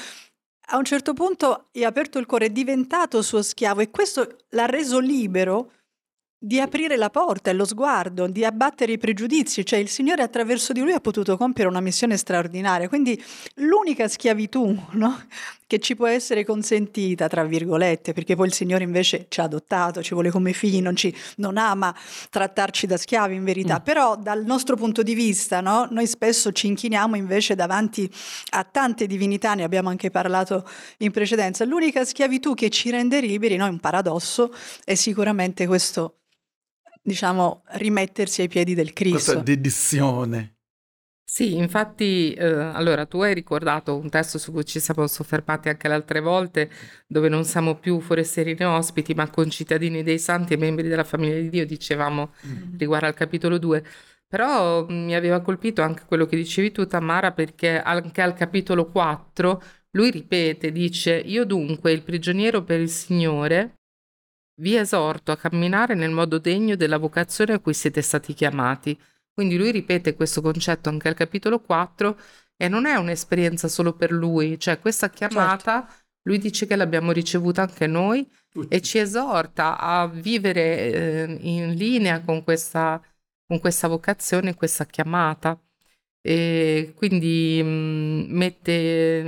A 0.67 0.77
un 0.77 0.85
certo 0.85 1.13
punto 1.13 1.67
gli 1.71 1.83
ha 1.83 1.87
aperto 1.87 2.19
il 2.19 2.25
cuore, 2.25 2.45
è 2.45 2.49
diventato 2.49 3.21
suo 3.21 3.41
schiavo 3.41 3.81
e 3.81 3.91
questo 3.91 4.37
l'ha 4.49 4.65
reso 4.65 4.99
libero 4.99 5.71
di 6.45 6.59
aprire 6.59 6.97
la 6.97 7.09
porta 7.09 7.51
e 7.51 7.53
lo 7.53 7.63
sguardo, 7.63 8.27
di 8.27 8.43
abbattere 8.43 8.91
i 8.91 8.97
pregiudizi, 8.97 9.65
cioè 9.65 9.79
il 9.79 9.87
Signore 9.87 10.23
attraverso 10.23 10.73
di 10.73 10.81
lui 10.81 10.91
ha 10.91 10.99
potuto 10.99 11.37
compiere 11.37 11.69
una 11.69 11.79
missione 11.79 12.17
straordinaria. 12.17 12.89
Quindi 12.89 13.21
l'unica 13.55 14.09
schiavitù 14.09 14.77
no, 14.91 15.23
che 15.65 15.79
ci 15.79 15.95
può 15.95 16.05
essere 16.05 16.43
consentita, 16.43 17.29
tra 17.29 17.45
virgolette, 17.45 18.11
perché 18.11 18.35
poi 18.35 18.47
il 18.47 18.53
Signore 18.53 18.83
invece 18.83 19.27
ci 19.29 19.39
ha 19.39 19.43
adottato, 19.43 20.03
ci 20.03 20.13
vuole 20.13 20.31
come 20.31 20.51
figli, 20.51 20.81
non, 20.81 20.97
ci, 20.97 21.15
non 21.37 21.55
ama 21.55 21.95
trattarci 22.29 22.87
da 22.87 22.97
schiavi 22.97 23.35
in 23.35 23.45
verità, 23.45 23.79
Mm. 23.79 23.83
però 23.83 24.17
dal 24.17 24.43
nostro 24.43 24.75
punto 24.75 25.01
di 25.01 25.13
vista 25.13 25.61
no, 25.61 25.87
noi 25.91 26.07
spesso 26.07 26.51
ci 26.51 26.67
inchiniamo 26.67 27.15
invece 27.15 27.55
davanti 27.55 28.11
a 28.49 28.65
tante 28.65 29.07
divinità, 29.07 29.53
ne 29.53 29.63
abbiamo 29.63 29.87
anche 29.87 30.11
parlato 30.11 30.67
in 30.97 31.11
precedenza. 31.11 31.63
L'unica 31.63 32.03
schiavitù 32.03 32.53
che 32.53 32.69
ci 32.69 32.89
rende 32.89 33.21
liberi, 33.21 33.55
no, 33.55 33.65
è 33.65 33.69
un 33.69 33.79
paradosso, 33.79 34.53
è 34.83 34.95
sicuramente 34.95 35.65
questo, 35.67 36.17
diciamo, 37.03 37.63
rimettersi 37.73 38.41
ai 38.41 38.47
piedi 38.47 38.73
del 38.73 38.93
Questa 39.07 39.33
Cristo. 39.33 39.39
dedizione. 39.41 40.55
Sì, 41.25 41.55
infatti, 41.55 42.33
eh, 42.33 42.45
allora 42.45 43.05
tu 43.07 43.21
hai 43.21 43.33
ricordato 43.33 43.97
un 43.97 44.09
testo 44.09 44.37
su 44.37 44.51
cui 44.51 44.65
ci 44.65 44.79
siamo 44.79 45.07
soffermati 45.07 45.69
anche 45.69 45.87
le 45.87 45.95
altre 45.95 46.19
volte, 46.19 46.69
dove 47.07 47.27
non 47.27 47.43
siamo 47.43 47.75
più 47.79 47.99
forestieri 48.01 48.55
né 48.55 48.65
ospiti, 48.65 49.13
ma 49.15 49.29
concittadini 49.29 50.03
dei 50.03 50.19
santi 50.19 50.53
e 50.53 50.57
membri 50.57 50.87
della 50.87 51.03
famiglia 51.03 51.39
di 51.39 51.49
Dio, 51.49 51.65
dicevamo 51.65 52.33
riguardo 52.77 53.07
al 53.07 53.15
capitolo 53.15 53.57
2. 53.57 53.83
Però 54.27 54.85
mh, 54.85 54.93
mi 54.93 55.15
aveva 55.15 55.41
colpito 55.41 55.81
anche 55.81 56.03
quello 56.05 56.25
che 56.27 56.35
dicevi 56.35 56.71
tu, 56.71 56.85
Tamara, 56.85 57.31
perché 57.31 57.79
anche 57.81 58.21
al 58.21 58.33
capitolo 58.35 58.85
4 58.91 59.61
lui 59.91 60.11
ripete, 60.11 60.71
dice, 60.71 61.15
Io 61.15 61.45
dunque, 61.45 61.91
il 61.91 62.03
prigioniero 62.03 62.63
per 62.63 62.79
il 62.79 62.89
Signore, 62.89 63.75
vi 64.55 64.75
esorto 64.75 65.31
a 65.31 65.37
camminare 65.37 65.95
nel 65.95 66.11
modo 66.11 66.37
degno 66.37 66.75
della 66.75 66.97
vocazione 66.97 67.53
a 67.53 67.59
cui 67.59 67.73
siete 67.73 68.01
stati 68.01 68.33
chiamati. 68.33 68.99
Quindi 69.33 69.57
lui 69.57 69.71
ripete 69.71 70.15
questo 70.15 70.41
concetto 70.41 70.89
anche 70.89 71.07
al 71.07 71.15
capitolo 71.15 71.59
4 71.59 72.17
e 72.55 72.67
non 72.67 72.85
è 72.85 72.95
un'esperienza 72.95 73.67
solo 73.67 73.93
per 73.93 74.11
lui, 74.11 74.59
cioè 74.59 74.79
questa 74.79 75.09
chiamata 75.09 75.87
lui 76.23 76.37
dice 76.37 76.65
che 76.65 76.75
l'abbiamo 76.75 77.11
ricevuta 77.11 77.63
anche 77.63 77.87
noi 77.87 78.29
e 78.69 78.81
ci 78.81 78.97
esorta 78.97 79.77
a 79.77 80.07
vivere 80.07 80.61
eh, 80.61 81.37
in 81.41 81.73
linea 81.73 82.21
con 82.21 82.43
questa, 82.43 83.01
con 83.45 83.59
questa 83.59 83.87
vocazione, 83.87 84.55
questa 84.55 84.85
chiamata. 84.85 85.59
E 86.25 86.93
quindi 86.95 87.61
mh, 87.61 88.27
mette, 88.29 89.23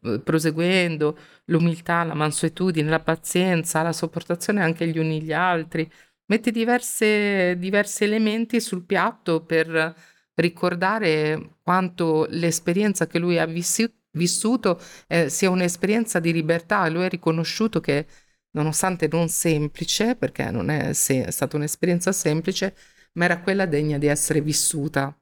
mh, 0.00 0.22
proseguendo, 0.24 1.18
l'umiltà, 1.46 2.04
la 2.04 2.14
mansuetudine, 2.14 2.88
la 2.88 3.00
pazienza, 3.00 3.82
la 3.82 3.92
sopportazione 3.92 4.62
anche 4.62 4.86
gli 4.86 4.98
uni 4.98 5.22
gli 5.22 5.32
altri, 5.32 5.90
mette 6.26 6.50
diverse, 6.50 7.56
diversi 7.58 8.04
elementi 8.04 8.60
sul 8.60 8.84
piatto 8.84 9.44
per 9.44 9.94
ricordare 10.34 11.56
quanto 11.62 12.26
l'esperienza 12.30 13.06
che 13.06 13.18
lui 13.18 13.38
ha 13.38 13.46
vissi- 13.46 13.92
vissuto 14.12 14.80
eh, 15.08 15.28
sia 15.28 15.50
un'esperienza 15.50 16.18
di 16.20 16.32
libertà. 16.32 16.88
Lui 16.88 17.04
ha 17.04 17.08
riconosciuto 17.08 17.80
che, 17.80 18.06
nonostante 18.52 19.08
non 19.10 19.28
semplice, 19.28 20.16
perché 20.16 20.50
non 20.50 20.70
è, 20.70 20.92
se- 20.92 21.24
è 21.26 21.30
stata 21.30 21.56
un'esperienza 21.56 22.12
semplice, 22.12 22.74
ma 23.14 23.24
era 23.24 23.40
quella 23.40 23.66
degna 23.66 23.98
di 23.98 24.06
essere 24.06 24.40
vissuta. 24.40 25.14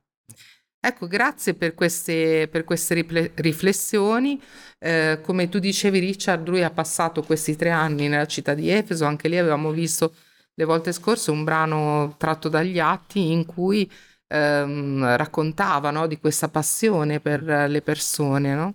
Ecco, 0.88 1.09
grazie 1.09 1.55
per 1.55 1.75
queste, 1.75 2.47
per 2.49 2.62
queste 2.62 2.95
rifle- 2.95 3.33
riflessioni. 3.35 4.40
Eh, 4.78 5.19
come 5.21 5.49
tu 5.49 5.59
dicevi, 5.59 5.99
Richard, 5.99 6.47
lui 6.49 6.62
ha 6.62 6.71
passato 6.71 7.23
questi 7.25 7.57
tre 7.57 7.71
anni 7.71 8.07
nella 8.07 8.26
città 8.26 8.55
di 8.55 8.71
Efeso, 8.71 9.05
anche 9.05 9.26
lì 9.28 9.37
avevamo 9.37 9.73
visto 9.73 10.14
le 10.55 10.64
volte 10.64 10.93
scorse 10.93 11.33
un 11.33 11.43
brano 11.43 12.14
tratto 12.19 12.49
dagli 12.49 12.78
atti 12.78 13.33
in 13.33 13.47
cui 13.47 13.90
ehm, 14.28 15.16
raccontava 15.16 15.90
no, 15.90 16.07
di 16.07 16.19
questa 16.21 16.49
passione 16.49 17.19
per 17.21 17.43
le 17.43 17.83
persone, 17.83 18.55
no? 18.55 18.75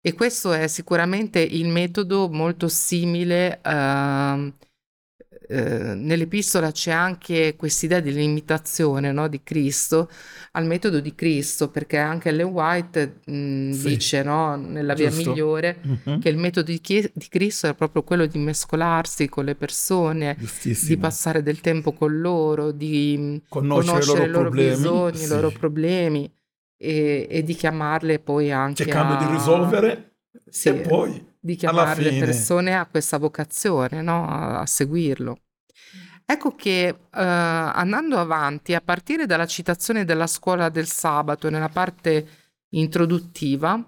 E 0.00 0.14
questo 0.14 0.52
è 0.52 0.66
sicuramente 0.68 1.40
il 1.40 1.68
metodo 1.68 2.28
molto 2.30 2.68
simile. 2.68 3.60
ehm, 3.62 4.54
eh, 5.48 5.94
nell'epistola 5.94 6.70
c'è 6.72 6.90
anche 6.92 7.56
quest'idea 7.56 8.00
dell'imitazione 8.00 9.12
no, 9.12 9.28
di 9.28 9.42
Cristo 9.42 10.10
al 10.52 10.66
metodo 10.66 11.00
di 11.00 11.14
Cristo, 11.14 11.70
perché 11.70 11.96
anche 11.96 12.28
Ellen 12.28 12.48
White 12.48 13.20
mh, 13.24 13.70
Sì. 13.72 13.88
dice 13.88 14.22
no, 14.22 14.56
nella 14.56 14.94
via 14.94 15.08
Giusto. 15.08 15.30
migliore 15.30 15.78
Mhm. 15.82 16.20
che 16.20 16.28
il 16.28 16.36
metodo 16.36 16.70
di, 16.70 16.80
Chie- 16.80 17.10
di 17.14 17.28
Cristo 17.28 17.66
è 17.68 17.74
proprio 17.74 18.02
quello 18.02 18.26
di 18.26 18.38
mescolarsi 18.38 19.28
con 19.28 19.44
le 19.46 19.54
persone, 19.54 20.36
di 20.86 20.96
passare 20.96 21.42
del 21.42 21.60
tempo 21.60 21.92
con 21.92 22.20
loro, 22.20 22.70
di 22.70 23.40
Conoscere, 23.48 23.90
conoscere 23.92 24.24
i 24.24 24.28
loro 24.28 24.40
problemi. 24.48 24.74
bisogni, 24.74 25.16
sì. 25.16 25.24
i 25.24 25.26
loro 25.28 25.50
problemi 25.50 26.30
e, 26.76 27.26
e 27.30 27.42
di 27.42 27.54
chiamarle 27.54 28.18
poi 28.18 28.52
anche 28.52 28.84
Cercando 28.84 29.14
a... 29.14 29.16
di 29.26 29.32
risolvere 29.32 30.12
Sì, 30.48 30.68
e 30.68 30.74
poi 30.74 31.26
di 31.40 31.56
chiamare 31.56 32.02
le 32.02 32.18
persone 32.18 32.76
a 32.76 32.86
questa 32.86 33.18
vocazione, 33.18 34.02
no? 34.02 34.26
a, 34.28 34.60
a 34.60 34.66
seguirlo. 34.66 35.38
Ecco 36.30 36.54
che 36.54 36.88
eh, 36.88 36.96
andando 37.10 38.18
avanti, 38.18 38.74
a 38.74 38.82
partire 38.82 39.24
dalla 39.24 39.46
citazione 39.46 40.04
della 40.04 40.26
scuola 40.26 40.68
del 40.68 40.86
sabato 40.86 41.48
nella 41.48 41.70
parte 41.70 42.26
introduttiva, 42.70 43.82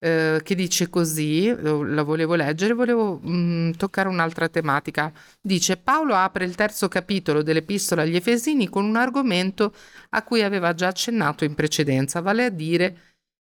eh, 0.00 0.40
che 0.42 0.54
dice 0.54 0.88
così, 0.88 1.54
la 1.54 2.02
volevo 2.02 2.34
leggere, 2.34 2.72
volevo 2.72 3.20
mm, 3.24 3.72
toccare 3.72 4.08
un'altra 4.08 4.48
tematica. 4.48 5.12
Dice 5.40 5.76
Paolo 5.76 6.14
apre 6.14 6.44
il 6.44 6.56
terzo 6.56 6.88
capitolo 6.88 7.42
dell'Epistola 7.42 8.02
agli 8.02 8.16
Efesini 8.16 8.68
con 8.68 8.84
un 8.84 8.96
argomento 8.96 9.72
a 10.10 10.22
cui 10.24 10.42
aveva 10.42 10.74
già 10.74 10.88
accennato 10.88 11.44
in 11.44 11.54
precedenza, 11.54 12.20
vale 12.20 12.46
a 12.46 12.50
dire 12.50 12.96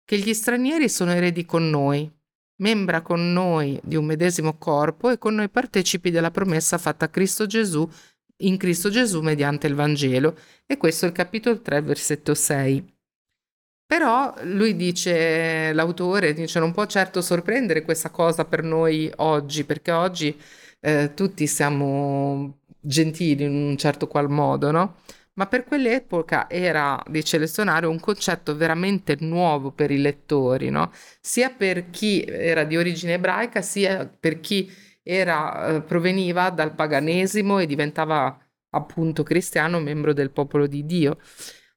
che 0.06 0.18
gli 0.20 0.34
stranieri 0.34 0.90
sono 0.90 1.12
eredi 1.14 1.46
con 1.46 1.70
noi, 1.70 2.12
membra 2.60 3.02
con 3.02 3.32
noi 3.34 3.80
di 3.84 3.96
un 3.96 4.06
medesimo 4.06 4.58
corpo 4.58 5.10
e 5.10 5.18
con 5.18 5.36
noi 5.36 5.50
partecipi 5.50 6.12
della 6.12 6.32
promessa 6.32 6.78
fatta 6.78 7.06
a 7.06 7.10
Cristo 7.10 7.46
Gesù 7.46 7.88
in 8.42 8.58
Cristo 8.58 8.90
Gesù 8.90 9.22
mediante 9.22 9.68
il 9.68 9.76
Vangelo. 9.76 10.38
E 10.66 10.78
questo 10.78 11.06
è 11.06 11.08
il 11.10 11.14
capitolo 11.14 11.60
3, 11.62 11.82
versetto 11.82 12.34
6. 12.34 12.98
Però 13.86 14.34
lui 14.44 14.76
dice, 14.76 15.74
l'autore 15.74 16.34
dice, 16.34 16.60
non 16.60 16.72
può 16.72 16.86
certo 16.86 17.22
sorprendere 17.22 17.82
questa 17.82 18.12
cosa 18.12 18.46
per 18.46 18.64
noi 18.64 19.12
oggi, 19.18 19.64
perché 19.64 19.92
oggi 19.92 20.40
eh, 20.80 21.14
tutti 21.16 21.48
siamo 21.48 22.60
gentili 22.80 23.44
in 23.46 23.54
un 23.54 23.78
certo 23.78 24.08
qual 24.08 24.30
modo, 24.30 24.72
no? 24.72 24.96
Ma 25.40 25.48
per 25.48 25.64
quell'epoca 25.64 26.50
era, 26.50 27.02
dice 27.08 27.38
il 27.38 27.44
dizionario, 27.44 27.90
un 27.90 28.02
concetto 28.02 28.58
veramente 28.58 29.16
nuovo 29.22 29.72
per 29.72 29.90
i 29.90 29.98
lettori, 29.98 30.70
no? 30.70 30.92
Sia 31.22 31.50
per 31.50 31.90
chi 31.92 32.22
era 32.26 32.66
di 32.66 32.76
origine 32.76 33.14
ebraica, 33.14 33.62
sia 33.62 34.06
per 34.06 34.42
chi 34.42 34.70
era, 35.02 35.76
eh, 35.78 35.82
proveniva 35.82 36.50
dal 36.50 36.76
paganesimo 36.76 37.60
e 37.60 37.68
diventava 37.68 38.38
appunto 38.72 39.24
cristiano, 39.24 39.80
membro 39.80 40.12
del 40.12 40.32
popolo 40.32 40.68
di 40.68 40.86
Dio. 40.86 41.18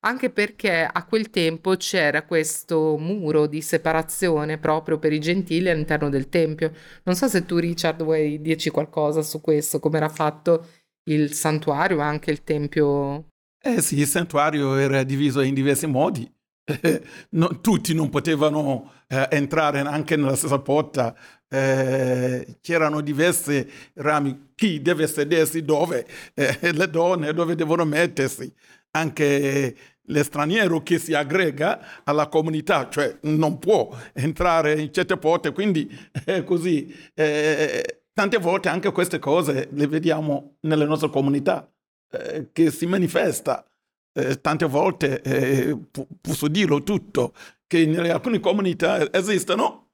Anche 0.00 0.30
perché 0.30 0.82
a 0.82 1.04
quel 1.06 1.30
tempo 1.30 1.76
c'era 1.76 2.24
questo 2.24 2.96
muro 2.98 3.46
di 3.46 3.60
separazione 3.62 4.58
proprio 4.58 4.98
per 4.98 5.12
i 5.12 5.20
gentili 5.20 5.70
all'interno 5.70 6.08
del 6.08 6.28
tempio. 6.28 6.72
Non 7.04 7.14
so 7.14 7.28
se 7.28 7.46
tu, 7.46 7.58
Richard, 7.58 8.02
vuoi 8.02 8.40
dirci 8.40 8.70
qualcosa 8.70 9.22
su 9.22 9.40
questo, 9.40 9.78
come 9.78 9.98
era 9.98 10.08
fatto 10.08 10.66
il 11.04 11.32
santuario, 11.32 12.00
anche 12.00 12.32
il 12.32 12.42
tempio. 12.42 13.28
Eh 13.64 13.80
sì, 13.80 13.98
il 14.00 14.06
santuario 14.06 14.74
era 14.76 15.02
diviso 15.04 15.40
in 15.40 15.54
diversi 15.54 15.86
modi. 15.86 16.30
eh, 16.64 17.02
no, 17.30 17.60
tutti 17.60 17.94
non 17.94 18.10
potevano 18.10 18.92
eh, 19.08 19.28
entrare 19.30 19.80
anche 19.80 20.16
nella 20.16 20.34
stessa 20.36 20.58
porta, 20.60 21.14
eh, 21.48 22.58
c'erano 22.60 23.00
diversi 23.00 23.64
rami, 23.94 24.52
chi 24.56 24.80
deve 24.82 25.06
sedersi 25.06 25.62
dove, 25.62 26.06
eh, 26.34 26.72
le 26.72 26.90
donne 26.90 27.32
dove 27.32 27.54
devono 27.54 27.84
mettersi, 27.84 28.52
anche 28.92 29.76
l'estraniero 30.06 30.82
che 30.82 30.98
si 30.98 31.14
aggrega 31.14 32.02
alla 32.04 32.26
comunità, 32.28 32.88
cioè 32.90 33.16
non 33.22 33.58
può 33.60 33.96
entrare 34.12 34.80
in 34.80 34.92
certe 34.92 35.16
porte, 35.18 35.52
quindi 35.52 35.88
è 36.24 36.42
così. 36.44 36.92
Eh, 37.14 38.02
tante 38.12 38.38
volte 38.38 38.68
anche 38.68 38.90
queste 38.92 39.18
cose 39.18 39.68
le 39.72 39.86
vediamo 39.86 40.56
nelle 40.62 40.84
nostre 40.84 41.08
comunità, 41.10 41.71
eh, 42.12 42.50
che 42.52 42.70
si 42.70 42.86
manifesta. 42.86 43.66
Eh, 44.14 44.40
tante 44.40 44.66
volte, 44.66 45.22
eh, 45.22 45.78
posso 46.20 46.46
dirlo 46.48 46.82
tutto, 46.82 47.32
che 47.66 47.80
in 47.80 47.98
alcune 47.98 48.40
comunità 48.40 49.10
esistono, 49.12 49.92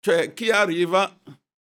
cioè 0.00 0.34
chi 0.34 0.50
arriva, 0.50 1.16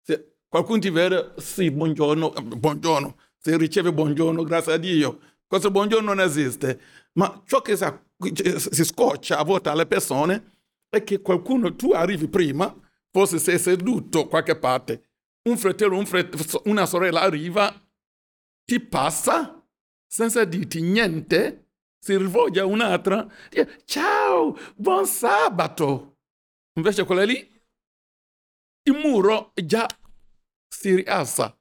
se 0.03 0.39
qualcuno 0.49 0.81
ti 0.81 0.91
vede, 0.91 1.35
sì, 1.37 1.71
buongiorno, 1.71 2.31
buongiorno, 2.31 3.17
si 3.39 3.57
riceve 3.57 3.93
buongiorno, 3.93 4.43
grazie 4.43 4.73
a 4.73 4.77
Dio. 4.77 5.21
Questo 5.47 5.71
buongiorno 5.71 6.13
non 6.13 6.21
esiste 6.21 6.81
ma 7.15 7.43
ciò 7.47 7.61
che 7.61 7.77
si 7.77 8.85
scoccia 8.85 9.39
a 9.39 9.45
volte 9.45 9.69
alle 9.69 9.87
persone 9.87 10.53
è 10.89 11.03
che 11.05 11.21
qualcuno, 11.21 11.75
tu 11.75 11.93
arrivi 11.93 12.29
prima, 12.29 12.75
forse 13.11 13.39
sei 13.39 13.59
seduto 13.59 14.27
qualche 14.29 14.57
parte, 14.57 15.11
un 15.49 15.57
fratello, 15.57 15.97
un 15.97 16.07
fratello, 16.07 16.63
una 16.65 16.87
sorella 16.87 17.21
arriva, 17.21 17.73
ti 18.65 18.81
passa 18.81 19.54
senza 20.15 20.45
dirti 20.45 20.81
niente, 20.81 21.71
si 21.99 22.17
rivolge 22.17 22.61
a 22.61 22.67
un'altra, 22.67 23.29
dice 23.51 23.83
ciao, 23.85 24.57
buon 24.77 25.07
sabato. 25.07 26.19
Invece 26.79 27.03
quella 27.05 27.25
lì, 27.25 27.37
il 28.85 28.95
muro 28.95 29.51
già 29.57 29.89
si 30.69 30.95
rialza. 30.95 31.59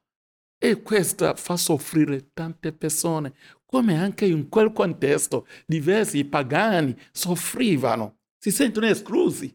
E 0.56 0.82
questo 0.82 1.34
fa 1.34 1.56
soffrire 1.56 2.30
tante 2.32 2.72
persone 2.72 3.34
come 3.66 3.98
anche 3.98 4.24
in 4.24 4.48
quel 4.48 4.72
contesto 4.72 5.48
diversi 5.66 6.24
pagani 6.24 6.96
soffrivano, 7.10 8.20
si 8.38 8.52
sentono 8.52 8.86
esclusi, 8.86 9.52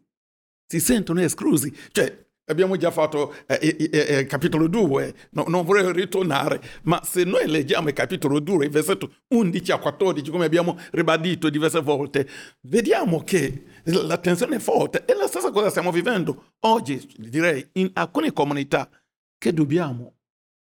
si 0.68 0.82
sentono 0.82 1.22
esclusi. 1.22 1.74
Cioè, 1.94 2.29
abbiamo 2.50 2.76
già 2.76 2.92
fatto 2.92 3.34
eh, 3.48 3.90
eh, 3.92 4.18
eh, 4.18 4.26
capitolo 4.26 4.68
2, 4.68 5.16
no, 5.32 5.46
non 5.48 5.64
vorrei 5.64 5.92
ritornare, 5.94 6.62
ma 6.84 7.02
se 7.04 7.24
noi 7.24 7.48
leggiamo 7.48 7.88
il 7.88 7.94
capitolo 7.94 8.40
2, 8.40 8.66
il 8.66 8.72
versetto 8.72 9.14
11 9.30 9.72
a 9.72 9.78
14, 9.78 10.30
come 10.32 10.46
abbiamo 10.46 10.78
ribadito 10.92 11.50
diverse 11.50 11.80
volte, 11.82 12.28
vediamo 12.62 13.24
che 13.24 13.66
la 13.84 14.18
tensione 14.18 14.58
è 14.58 14.60
forte 14.60 15.06
e 15.06 15.14
la 15.14 15.28
stessa 15.28 15.52
cosa 15.52 15.70
stiamo 15.70 15.92
vivendo 15.92 16.54
oggi, 16.62 17.08
direi, 17.18 17.68
in 17.74 17.92
alcune 17.94 18.34
comunità 18.34 18.90
che 19.38 19.54
dobbiamo 19.54 20.18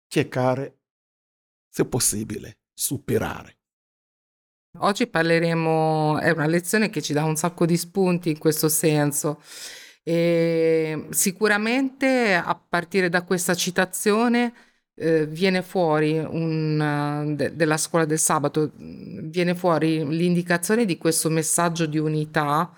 cercare, 0.08 0.80
se 1.70 1.86
possibile, 1.86 2.58
superare. 2.74 3.58
Oggi 4.80 5.08
parleremo, 5.08 6.20
è 6.20 6.32
una 6.32 6.48
lezione 6.48 6.90
che 6.90 7.02
ci 7.02 7.14
dà 7.14 7.24
un 7.24 7.38
sacco 7.38 7.66
di 7.66 7.78
spunti 7.78 8.30
in 8.30 8.38
questo 8.38 8.68
senso. 8.68 9.40
E 10.08 11.08
sicuramente 11.10 12.36
a 12.36 12.54
partire 12.56 13.10
da 13.10 13.24
questa 13.24 13.56
citazione 13.56 14.54
eh, 14.96 15.26
viene 15.26 15.64
fuori 15.64 16.18
un, 16.20 17.34
de, 17.36 17.56
della 17.56 17.78
scuola 17.78 18.06
del 18.06 18.20
sabato, 18.20 18.72
viene 18.76 19.56
fuori 19.56 20.06
l'indicazione 20.06 20.86
di 20.86 20.98
questo 20.98 21.30
messaggio 21.30 21.88
di 21.88 21.98
unità 21.98 22.72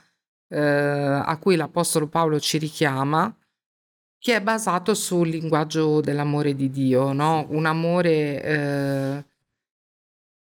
eh, 0.50 0.58
a 0.60 1.38
cui 1.38 1.56
l'Apostolo 1.58 2.08
Paolo 2.08 2.40
ci 2.40 2.58
richiama, 2.58 3.36
che 4.20 4.36
è 4.36 4.42
basato 4.42 4.94
sul 4.94 5.30
linguaggio 5.30 6.02
dell'amore 6.02 6.56
di 6.56 6.70
Dio, 6.70 7.12
no? 7.14 7.46
un 7.50 7.66
amore 7.66 8.44
eh, 8.44 9.26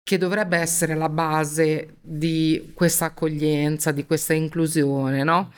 che 0.04 0.18
dovrebbe 0.18 0.58
essere 0.58 0.96
la 0.96 1.10
base 1.10 1.98
di 2.02 2.72
questa 2.74 3.06
accoglienza, 3.06 3.92
di 3.92 4.06
questa 4.06 4.34
inclusione, 4.34 5.24
no? 5.24 5.52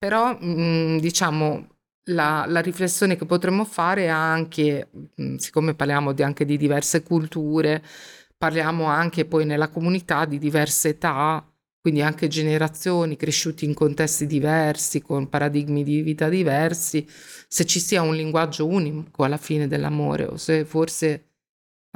Però, 0.00 0.32
mh, 0.32 0.94
mm, 0.94 0.98
diciamo, 0.98 1.68
la, 2.04 2.46
la, 2.48 2.60
riflessione 2.60 3.16
che 3.16 3.26
potremmo 3.26 3.66
fare 3.66 4.04
è 4.04 4.06
anche, 4.08 4.88
mh, 4.90 5.22
mm, 5.22 5.36
siccome 5.36 5.74
parliamo 5.74 6.12
di, 6.12 6.22
anche 6.22 6.46
di 6.46 6.56
diverse 6.56 7.02
culture, 7.02 7.84
parliamo 8.38 8.84
anche 8.86 9.26
poi 9.26 9.44
nella 9.44 9.68
comunità 9.68 10.24
di 10.24 10.38
diverse 10.38 10.88
età, 10.90 11.46
quindi 11.78 12.00
anche 12.00 12.28
generazioni 12.28 13.16
cresciuti 13.16 13.66
in 13.66 13.74
contesti 13.74 14.26
diversi, 14.26 15.02
con 15.02 15.28
paradigmi 15.28 15.84
di 15.84 16.00
vita 16.00 16.30
diversi, 16.30 17.06
se 17.46 17.66
ci 17.66 17.78
sia 17.78 18.00
un 18.00 18.14
linguaggio 18.14 18.66
unico 18.66 19.24
alla 19.24 19.36
fine 19.36 19.68
dell'amore 19.68 20.24
o 20.24 20.36
se 20.38 20.64
forse 20.64 21.26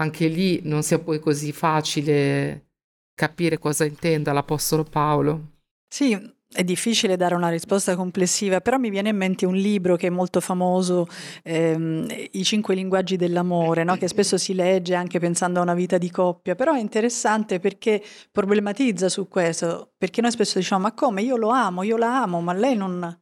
anche 0.01 0.27
lì 0.27 0.61
non 0.65 0.83
sia 0.83 0.99
poi 0.99 1.21
così 1.21 1.53
facile 1.53 2.67
capire 3.15 3.59
cosa 3.59 3.85
intenda 3.85 4.33
l'Apostolo 4.35 4.85
Paolo. 4.85 5.53
Sì, 5.89 6.34
è 6.55 6.63
difficile 6.63 7.17
dare 7.17 7.35
una 7.35 7.49
risposta 7.49 7.97
complessiva, 7.97 8.61
però 8.61 8.79
mi 8.79 8.89
viene 8.89 9.09
in 9.09 9.17
mente 9.17 9.45
un 9.45 9.57
libro 9.57 9.97
che 9.97 10.07
è 10.07 10.11
molto 10.11 10.41
famoso, 10.41 11.07
ehm, 11.43 12.07
I 12.31 12.45
cinque 12.45 12.77
linguaggi 12.77 13.17
dell'amore, 13.17 13.83
no? 13.83 13.97
che 13.97 14.07
spesso 14.07 14.39
si 14.39 14.55
legge 14.55 14.95
anche 14.95 15.19
pensando 15.19 15.59
a 15.59 15.63
una 15.63 15.75
vita 15.75 15.99
di 15.99 16.11
coppia, 16.11 16.55
però 16.55 16.73
è 16.73 16.79
interessante 16.79 17.59
perché 17.59 18.03
problematizza 18.31 19.09
su 19.09 19.27
questo, 19.27 19.95
perché 19.99 20.21
noi 20.21 20.31
spesso 20.31 20.59
diciamo 20.59 20.83
ma 20.83 20.93
come 20.93 21.23
io 21.23 21.37
lo 21.37 21.49
amo, 21.49 21.83
io 21.83 21.97
la 21.97 22.23
amo, 22.23 22.41
ma 22.41 22.53
lei 22.53 22.77
non, 22.77 23.21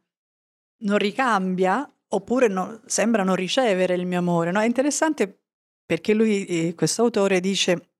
non 0.83 0.97
ricambia 0.97 1.91
oppure 2.09 2.47
no, 2.47 2.81
sembra 2.85 3.23
non 3.23 3.35
ricevere 3.35 3.95
il 3.95 4.05
mio 4.05 4.19
amore. 4.19 4.51
No? 4.51 4.59
È 4.59 4.65
interessante 4.65 5.39
perché 5.85 6.13
lui, 6.13 6.45
eh, 6.45 6.75
questo 6.75 7.01
autore, 7.01 7.39
dice 7.39 7.92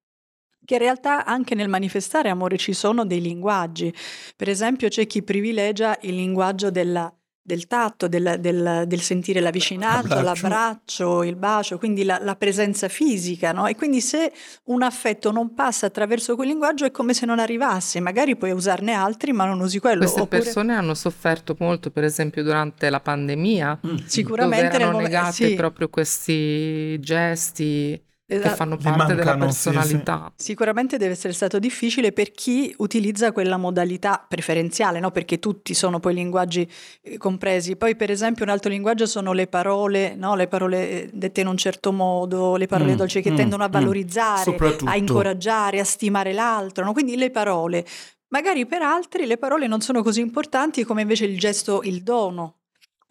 che 0.66 0.76
in 0.76 0.80
realtà 0.80 1.26
anche 1.26 1.56
nel 1.56 1.70
manifestare 1.70 2.30
amore 2.30 2.58
ci 2.58 2.74
sono 2.74 3.06
dei 3.06 3.22
linguaggi. 3.22 3.94
Per 4.36 4.50
esempio 4.50 4.88
c'è 4.88 5.06
chi 5.08 5.24
privilegia 5.24 5.98
il 6.02 6.16
linguaggio 6.16 6.72
della 6.72 7.14
del 7.46 7.68
tatto, 7.68 8.08
del, 8.08 8.38
del, 8.40 8.86
del 8.88 9.02
sentire 9.02 9.42
la 9.42 9.50
vicinanza, 9.50 10.16
l'abbraccio. 10.22 10.48
l'abbraccio, 10.48 11.24
il 11.24 11.36
bacio, 11.36 11.78
quindi 11.78 12.06
la, 12.06 12.18
la 12.22 12.38
presenza 12.38 12.88
fisica, 12.88 13.52
no? 13.52 13.68
E 13.68 13.76
quindi 13.76 14.00
se 14.00 14.32
un 14.66 14.82
affetto 14.82 15.30
non 15.30 15.54
passa 15.54 15.88
attraverso 15.88 16.36
quel 16.36 16.48
linguaggio 16.48 16.86
è 16.86 16.92
come 16.92 17.14
se 17.14 17.26
non 17.26 17.40
arrivasse, 17.40 18.00
magari 18.00 18.38
puoi 18.38 18.52
usarne 18.52 18.94
altri 18.94 19.34
ma 19.34 19.44
non 19.46 19.60
usi 19.60 19.80
quello. 19.80 20.00
Queste 20.00 20.22
Oppure... 20.22 20.42
persone 20.42 20.74
hanno 20.74 20.94
sofferto 20.94 21.54
molto, 21.60 21.92
per 21.92 22.06
esempio 22.06 22.44
durante 22.44 22.90
la 22.90 23.02
pandemia, 23.02 23.80
mm. 23.86 23.96
sicuramente 24.06 24.70
dove 24.70 24.84
erano 24.84 25.00
negati 25.00 25.48
sì. 25.48 25.56
proprio 25.56 25.90
questi 25.90 26.98
gesti 27.02 28.02
che 28.40 28.50
fanno 28.50 28.78
parte 28.78 28.98
mancano, 28.98 29.16
della 29.16 29.38
personalità. 29.38 30.26
Sì, 30.36 30.44
sì. 30.44 30.52
Sicuramente 30.52 30.98
deve 30.98 31.12
essere 31.14 31.34
stato 31.34 31.60
difficile 31.60 32.12
per 32.12 32.32
chi 32.32 32.74
utilizza 32.78 33.32
quella 33.32 33.58
modalità 33.58 34.24
preferenziale, 34.28 35.00
no? 35.00 35.12
perché 35.12 35.40
tutti 35.40 35.74
sono 35.74 36.00
poi 36.00 36.14
linguaggi 36.14 36.70
eh, 37.02 37.18
compresi. 37.18 37.76
Poi 37.76 37.96
per 37.96 38.12
esempio 38.12 38.44
un 38.44 38.52
altro 38.52 38.70
linguaggio 38.70 39.06
sono 39.06 39.34
le 39.34 39.48
parole, 39.48 40.16
no? 40.16 40.36
le 40.36 40.48
parole 40.48 40.90
eh, 40.90 41.10
dette 41.14 41.42
in 41.42 41.48
un 41.48 41.58
certo 41.58 41.92
modo, 41.92 42.56
le 42.56 42.68
parole 42.68 42.94
mm, 42.94 42.98
dolci 42.98 43.22
che 43.22 43.32
mm, 43.32 43.36
tendono 43.36 43.64
a 43.64 43.68
mm. 43.68 43.72
valorizzare, 43.72 44.52
mm, 44.52 44.88
a 44.88 44.96
incoraggiare, 44.96 45.80
a 45.80 45.84
stimare 45.84 46.34
l'altro. 46.34 46.84
No? 46.84 46.94
Quindi 46.94 47.16
le 47.16 47.32
parole. 47.32 47.86
Magari 48.30 48.66
per 48.66 48.82
altri 48.82 49.28
le 49.28 49.38
parole 49.38 49.68
non 49.68 49.82
sono 49.82 50.02
così 50.02 50.20
importanti 50.20 50.84
come 50.84 51.02
invece 51.02 51.26
il 51.26 51.38
gesto, 51.38 51.82
il 51.84 52.02
dono, 52.02 52.63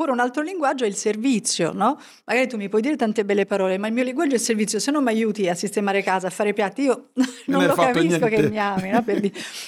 Oppure 0.03 0.19
un 0.19 0.27
altro 0.27 0.43
linguaggio 0.43 0.83
è 0.83 0.89
il 0.89 0.97
servizio, 0.97 1.73
no? 1.73 1.97
Magari 2.25 2.49
tu 2.49 2.57
mi 2.57 2.69
puoi 2.69 2.83
dire 2.83 2.97
tante 2.97 3.25
belle 3.25 3.47
parole, 3.47 3.79
ma 3.79 3.87
il 3.87 3.93
mio 3.93 4.03
linguaggio 4.03 4.33
è 4.33 4.35
il 4.35 4.41
servizio. 4.41 4.81
Se 4.81 4.91
non 4.91 5.05
mi 5.05 5.11
aiuti 5.11 5.49
a 5.49 5.55
sistemare 5.55 6.03
casa, 6.03 6.27
a 6.27 6.31
fare 6.31 6.53
piatti, 6.53 6.83
io 6.83 7.11
non 7.47 7.65
lo 7.65 7.75
capisco 7.75 8.01
niente. 8.01 8.29
che 8.29 8.49
mi 8.49 8.59
ami. 8.59 8.91
No? 8.91 9.05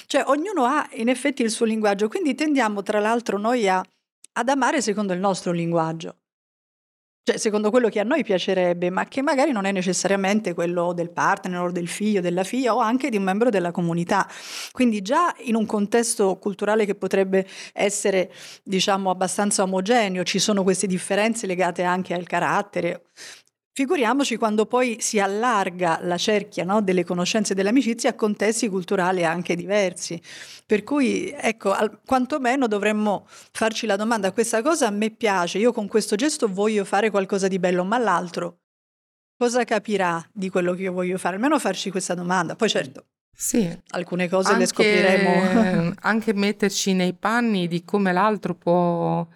cioè, 0.07 0.23
ognuno 0.25 0.65
ha 0.65 0.85
in 0.95 1.07
effetti 1.07 1.41
il 1.41 1.51
suo 1.51 1.65
linguaggio, 1.65 2.09
quindi 2.09 2.35
tendiamo 2.35 2.83
tra 2.83 2.99
l'altro 2.99 3.37
noi 3.37 3.69
a, 3.69 3.81
ad 4.33 4.49
amare 4.49 4.81
secondo 4.81 5.13
il 5.13 5.19
nostro 5.19 5.53
linguaggio 5.53 6.17
cioè 7.25 7.37
secondo 7.37 7.71
quello 7.71 7.89
che 7.89 7.99
a 7.99 8.03
noi 8.03 8.23
piacerebbe, 8.23 8.91
ma 8.91 9.07
che 9.07 9.23
magari 9.23 9.51
non 9.51 9.65
è 9.65 9.71
necessariamente 9.71 10.53
quello 10.53 10.93
del 10.93 11.09
partner 11.09 11.59
o 11.61 11.71
del 11.71 11.87
figlio, 11.87 12.21
della 12.21 12.43
figlia 12.43 12.75
o 12.75 12.77
anche 12.77 13.09
di 13.09 13.17
un 13.17 13.23
membro 13.23 13.49
della 13.49 13.71
comunità. 13.71 14.29
Quindi 14.71 15.01
già 15.01 15.33
in 15.39 15.55
un 15.55 15.65
contesto 15.65 16.37
culturale 16.37 16.85
che 16.85 16.93
potrebbe 16.93 17.47
essere, 17.73 18.31
diciamo, 18.61 19.09
abbastanza 19.09 19.63
omogeneo, 19.63 20.23
ci 20.23 20.37
sono 20.37 20.61
queste 20.61 20.85
differenze 20.85 21.47
legate 21.47 21.81
anche 21.81 22.13
al 22.13 22.27
carattere 22.27 23.05
Figuriamoci 23.77 24.37
quando 24.37 24.67
poi 24.67 25.01
si 25.01 25.19
allarga 25.19 25.99
la 26.01 26.15
cerchia 26.15 26.63
no, 26.63 26.81
delle 26.81 27.03
conoscenze 27.03 27.51
e 27.51 27.55
dell'amicizia 27.57 28.11
a 28.11 28.13
contesti 28.13 28.69
culturali 28.69 29.25
anche 29.25 29.53
diversi. 29.53 30.17
Per 30.65 30.81
cui, 30.83 31.29
ecco, 31.37 31.73
al, 31.73 31.99
quantomeno 32.05 32.67
dovremmo 32.67 33.27
farci 33.27 33.85
la 33.85 33.97
domanda, 33.97 34.31
questa 34.31 34.61
cosa 34.61 34.87
a 34.87 34.91
me 34.91 35.09
piace, 35.09 35.57
io 35.57 35.73
con 35.73 35.89
questo 35.89 36.15
gesto 36.15 36.47
voglio 36.47 36.85
fare 36.85 37.09
qualcosa 37.09 37.49
di 37.49 37.59
bello, 37.59 37.83
ma 37.83 37.97
l'altro 37.97 38.59
cosa 39.37 39.65
capirà 39.65 40.25
di 40.31 40.47
quello 40.49 40.73
che 40.73 40.83
io 40.83 40.93
voglio 40.93 41.17
fare? 41.17 41.35
Almeno 41.35 41.59
farci 41.59 41.91
questa 41.91 42.13
domanda. 42.13 42.55
Poi 42.55 42.69
certo, 42.69 43.07
Sì, 43.35 43.69
Alcune 43.89 44.29
cose 44.29 44.51
le 44.51 44.53
anche, 44.53 44.67
scopriremo. 44.67 45.95
anche 45.99 46.33
metterci 46.33 46.93
nei 46.93 47.13
panni 47.13 47.67
di 47.67 47.83
come 47.83 48.13
l'altro 48.13 48.55
può, 48.55 49.27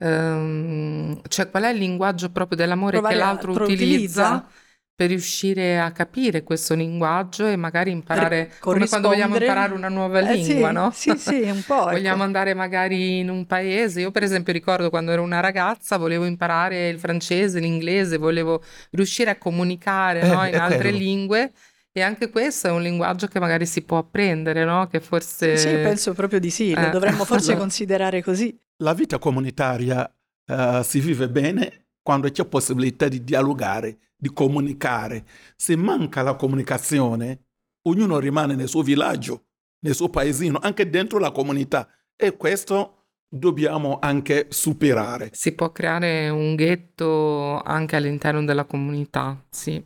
ehm, 0.00 1.20
cioè 1.28 1.50
qual 1.50 1.62
è 1.64 1.68
il 1.70 1.78
linguaggio 1.78 2.30
proprio 2.30 2.56
dell'amore 2.56 2.92
che 2.92 3.00
Provare 3.00 3.20
a 3.22 3.24
l'altro 3.26 3.52
utilizza 3.52 4.46
per 4.94 5.08
riuscire 5.08 5.80
a 5.80 5.92
capire 5.92 6.42
questo 6.42 6.74
linguaggio 6.74 7.46
e 7.46 7.56
magari 7.56 7.90
imparare, 7.90 8.52
come 8.58 8.86
quando 8.86 9.08
vogliamo 9.08 9.36
imparare 9.36 9.72
una 9.72 9.88
nuova 9.88 10.18
Eh, 10.18 10.34
lingua, 10.34 10.68
sì, 10.68 10.74
no? 10.74 10.90
Sì, 10.92 11.16
sì, 11.16 11.40
un 11.50 11.64
po'. 11.64 11.74
ecco. 11.88 11.90
Vogliamo 11.90 12.22
andare 12.22 12.52
magari 12.54 13.18
in 13.20 13.30
un 13.30 13.46
paese. 13.46 14.00
Io, 14.02 14.10
per 14.10 14.22
esempio, 14.24 14.52
ricordo 14.52 14.90
quando 14.90 15.10
ero 15.12 15.22
una 15.22 15.40
ragazza, 15.40 15.96
volevo 15.96 16.26
imparare 16.26 16.88
il 16.88 16.98
francese, 16.98 17.60
l'inglese, 17.60 18.18
volevo 18.18 18.62
riuscire 18.90 19.30
a 19.30 19.38
comunicare, 19.38 20.20
Eh, 20.22 20.26
no, 20.26 20.44
in 20.46 20.54
altre 20.58 20.90
quello. 20.90 20.98
lingue. 20.98 21.52
E 21.92 22.02
anche 22.02 22.30
questo 22.30 22.68
è 22.68 22.70
un 22.70 22.82
linguaggio 22.82 23.26
che 23.26 23.40
magari 23.40 23.66
si 23.66 23.82
può 23.82 23.98
apprendere, 23.98 24.64
no? 24.64 24.86
Che 24.86 25.00
forse... 25.00 25.56
Sì, 25.56 25.78
penso 25.78 26.12
proprio 26.14 26.38
di 26.40 26.50
sì, 26.50 26.76
lo 26.76 26.80
Eh. 26.82 26.90
dovremmo 26.90 27.24
forse 27.24 27.54
considerare 27.56 28.22
così. 28.22 28.56
La 28.82 28.94
vita 28.94 29.18
comunitaria 29.18 30.10
eh, 30.46 30.80
si 30.82 31.00
vive 31.00 31.28
bene 31.28 31.88
quando 32.02 32.30
c'è 32.30 32.46
possibilità 32.46 33.08
di 33.08 33.22
dialogare, 33.22 34.12
di 34.16 34.32
comunicare. 34.32 35.26
Se 35.54 35.76
manca 35.76 36.22
la 36.22 36.34
comunicazione, 36.34 37.48
ognuno 37.88 38.18
rimane 38.18 38.54
nel 38.54 38.68
suo 38.68 38.82
villaggio, 38.82 39.48
nel 39.80 39.94
suo 39.94 40.08
paesino, 40.08 40.58
anche 40.62 40.88
dentro 40.88 41.18
la 41.18 41.30
comunità. 41.30 41.88
E 42.16 42.36
questo 42.36 43.08
dobbiamo 43.28 43.98
anche 44.00 44.46
superare. 44.48 45.28
Si 45.32 45.52
può 45.52 45.72
creare 45.72 46.30
un 46.30 46.54
ghetto 46.54 47.60
anche 47.60 47.96
all'interno 47.96 48.42
della 48.44 48.64
comunità, 48.64 49.44
sì. 49.50 49.82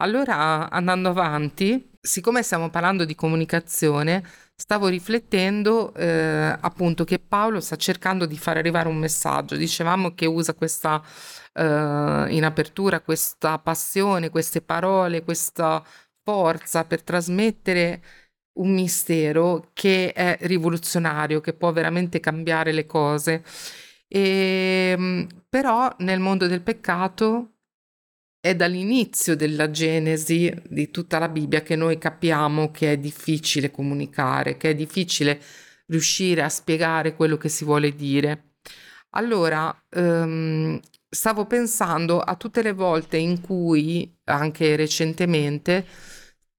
Allora, 0.00 0.70
andando 0.70 1.08
avanti, 1.08 1.90
siccome 2.00 2.44
stiamo 2.44 2.70
parlando 2.70 3.04
di 3.04 3.16
comunicazione, 3.16 4.22
stavo 4.60 4.88
riflettendo 4.88 5.94
eh, 5.94 6.56
appunto 6.60 7.04
che 7.04 7.20
Paolo 7.20 7.60
sta 7.60 7.76
cercando 7.76 8.26
di 8.26 8.36
far 8.36 8.56
arrivare 8.56 8.88
un 8.88 8.96
messaggio. 8.98 9.56
Dicevamo 9.56 10.14
che 10.14 10.26
usa 10.26 10.52
questa 10.54 11.00
eh, 11.54 12.26
in 12.30 12.44
apertura 12.44 13.00
questa 13.00 13.58
passione, 13.60 14.30
queste 14.30 14.60
parole, 14.60 15.22
questa 15.22 15.82
forza 16.22 16.84
per 16.84 17.02
trasmettere 17.02 18.02
un 18.58 18.74
mistero 18.74 19.70
che 19.72 20.12
è 20.12 20.36
rivoluzionario, 20.42 21.40
che 21.40 21.54
può 21.54 21.72
veramente 21.72 22.20
cambiare 22.20 22.72
le 22.72 22.86
cose. 22.86 23.44
E, 24.08 24.94
mh, 24.98 25.26
però 25.48 25.94
nel 25.98 26.18
mondo 26.20 26.46
del 26.48 26.62
peccato 26.62 27.57
è 28.40 28.54
dall'inizio 28.54 29.34
della 29.36 29.70
Genesi 29.70 30.52
di 30.68 30.90
tutta 30.90 31.18
la 31.18 31.28
Bibbia 31.28 31.62
che 31.62 31.76
noi 31.76 31.98
capiamo 31.98 32.70
che 32.70 32.92
è 32.92 32.98
difficile 32.98 33.70
comunicare, 33.70 34.56
che 34.56 34.70
è 34.70 34.74
difficile 34.74 35.40
riuscire 35.86 36.42
a 36.42 36.48
spiegare 36.48 37.14
quello 37.14 37.36
che 37.36 37.48
si 37.48 37.64
vuole 37.64 37.94
dire. 37.94 38.54
Allora, 39.10 39.74
ehm, 39.90 40.80
stavo 41.08 41.46
pensando 41.46 42.20
a 42.20 42.36
tutte 42.36 42.62
le 42.62 42.72
volte 42.72 43.16
in 43.16 43.40
cui, 43.40 44.18
anche 44.24 44.76
recentemente, 44.76 45.86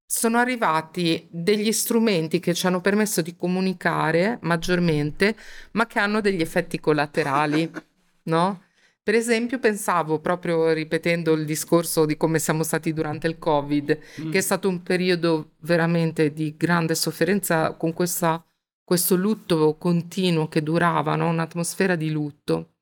sono 0.05 0.39
arrivati 0.39 1.27
degli 1.31 1.71
strumenti 1.71 2.39
che 2.39 2.55
ci 2.55 2.65
hanno 2.65 2.81
permesso 2.81 3.21
di 3.21 3.35
comunicare 3.35 4.39
maggiormente, 4.41 5.35
ma 5.73 5.85
che 5.85 5.99
hanno 5.99 6.19
degli 6.19 6.41
effetti 6.41 6.79
collaterali, 6.79 7.71
no? 8.25 8.63
Per 9.01 9.15
esempio, 9.17 9.57
pensavo, 9.59 10.19
proprio 10.19 10.71
ripetendo 10.71 11.33
il 11.33 11.45
discorso 11.45 12.05
di 12.05 12.15
come 12.15 12.38
siamo 12.38 12.62
stati 12.63 12.93
durante 12.93 13.25
il 13.27 13.39
Covid, 13.39 13.97
che 14.29 14.38
è 14.38 14.41
stato 14.41 14.69
un 14.69 14.83
periodo 14.83 15.53
veramente 15.62 16.31
di 16.31 16.55
grande 16.55 16.93
sofferenza 16.93 17.73
con 17.73 17.91
questa, 17.93 18.43
questo 18.83 19.15
lutto 19.15 19.75
continuo 19.77 20.47
che 20.47 20.62
durava, 20.62 21.15
no? 21.15 21.27
Un'atmosfera 21.29 21.95
di 21.95 22.12
lutto. 22.12 22.73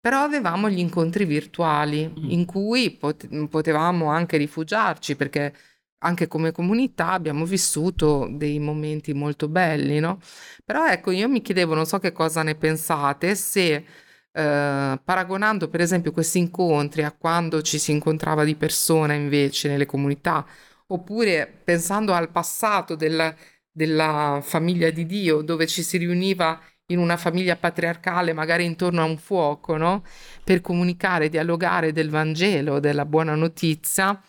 Però 0.00 0.20
avevamo 0.22 0.70
gli 0.70 0.78
incontri 0.78 1.26
virtuali 1.26 2.08
Mm. 2.08 2.30
in 2.30 2.46
cui 2.46 2.90
pot- 2.92 3.46
potevamo 3.48 4.06
anche 4.08 4.38
rifugiarci 4.38 5.14
perché 5.14 5.54
anche 6.02 6.26
come 6.26 6.52
comunità 6.52 7.10
abbiamo 7.10 7.44
vissuto 7.44 8.26
dei 8.30 8.58
momenti 8.58 9.12
molto 9.12 9.46
belli, 9.48 9.98
no? 10.00 10.18
Però 10.64 10.86
ecco, 10.88 11.10
io 11.10 11.28
mi 11.28 11.42
chiedevo, 11.42 11.74
non 11.74 11.84
so 11.84 11.98
che 11.98 12.12
cosa 12.12 12.42
ne 12.42 12.54
pensate, 12.54 13.34
se 13.34 13.84
eh, 14.32 15.00
paragonando 15.04 15.68
per 15.68 15.80
esempio 15.80 16.12
questi 16.12 16.38
incontri 16.38 17.02
a 17.02 17.12
quando 17.12 17.62
ci 17.62 17.78
si 17.78 17.90
incontrava 17.92 18.44
di 18.44 18.54
persona 18.54 19.14
invece 19.14 19.68
nelle 19.68 19.86
comunità, 19.86 20.46
oppure 20.88 21.46
pensando 21.64 22.12
al 22.12 22.30
passato 22.30 22.94
della, 22.94 23.34
della 23.70 24.40
famiglia 24.42 24.90
di 24.90 25.06
Dio, 25.06 25.42
dove 25.42 25.66
ci 25.66 25.82
si 25.82 25.96
riuniva 25.98 26.60
in 26.90 26.98
una 26.98 27.16
famiglia 27.16 27.56
patriarcale, 27.56 28.32
magari 28.32 28.64
intorno 28.64 29.00
a 29.00 29.04
un 29.04 29.16
fuoco, 29.16 29.76
no? 29.76 30.04
Per 30.44 30.60
comunicare, 30.60 31.28
dialogare 31.28 31.92
del 31.92 32.10
Vangelo, 32.10 32.80
della 32.80 33.06
buona 33.06 33.34
notizia. 33.34 34.20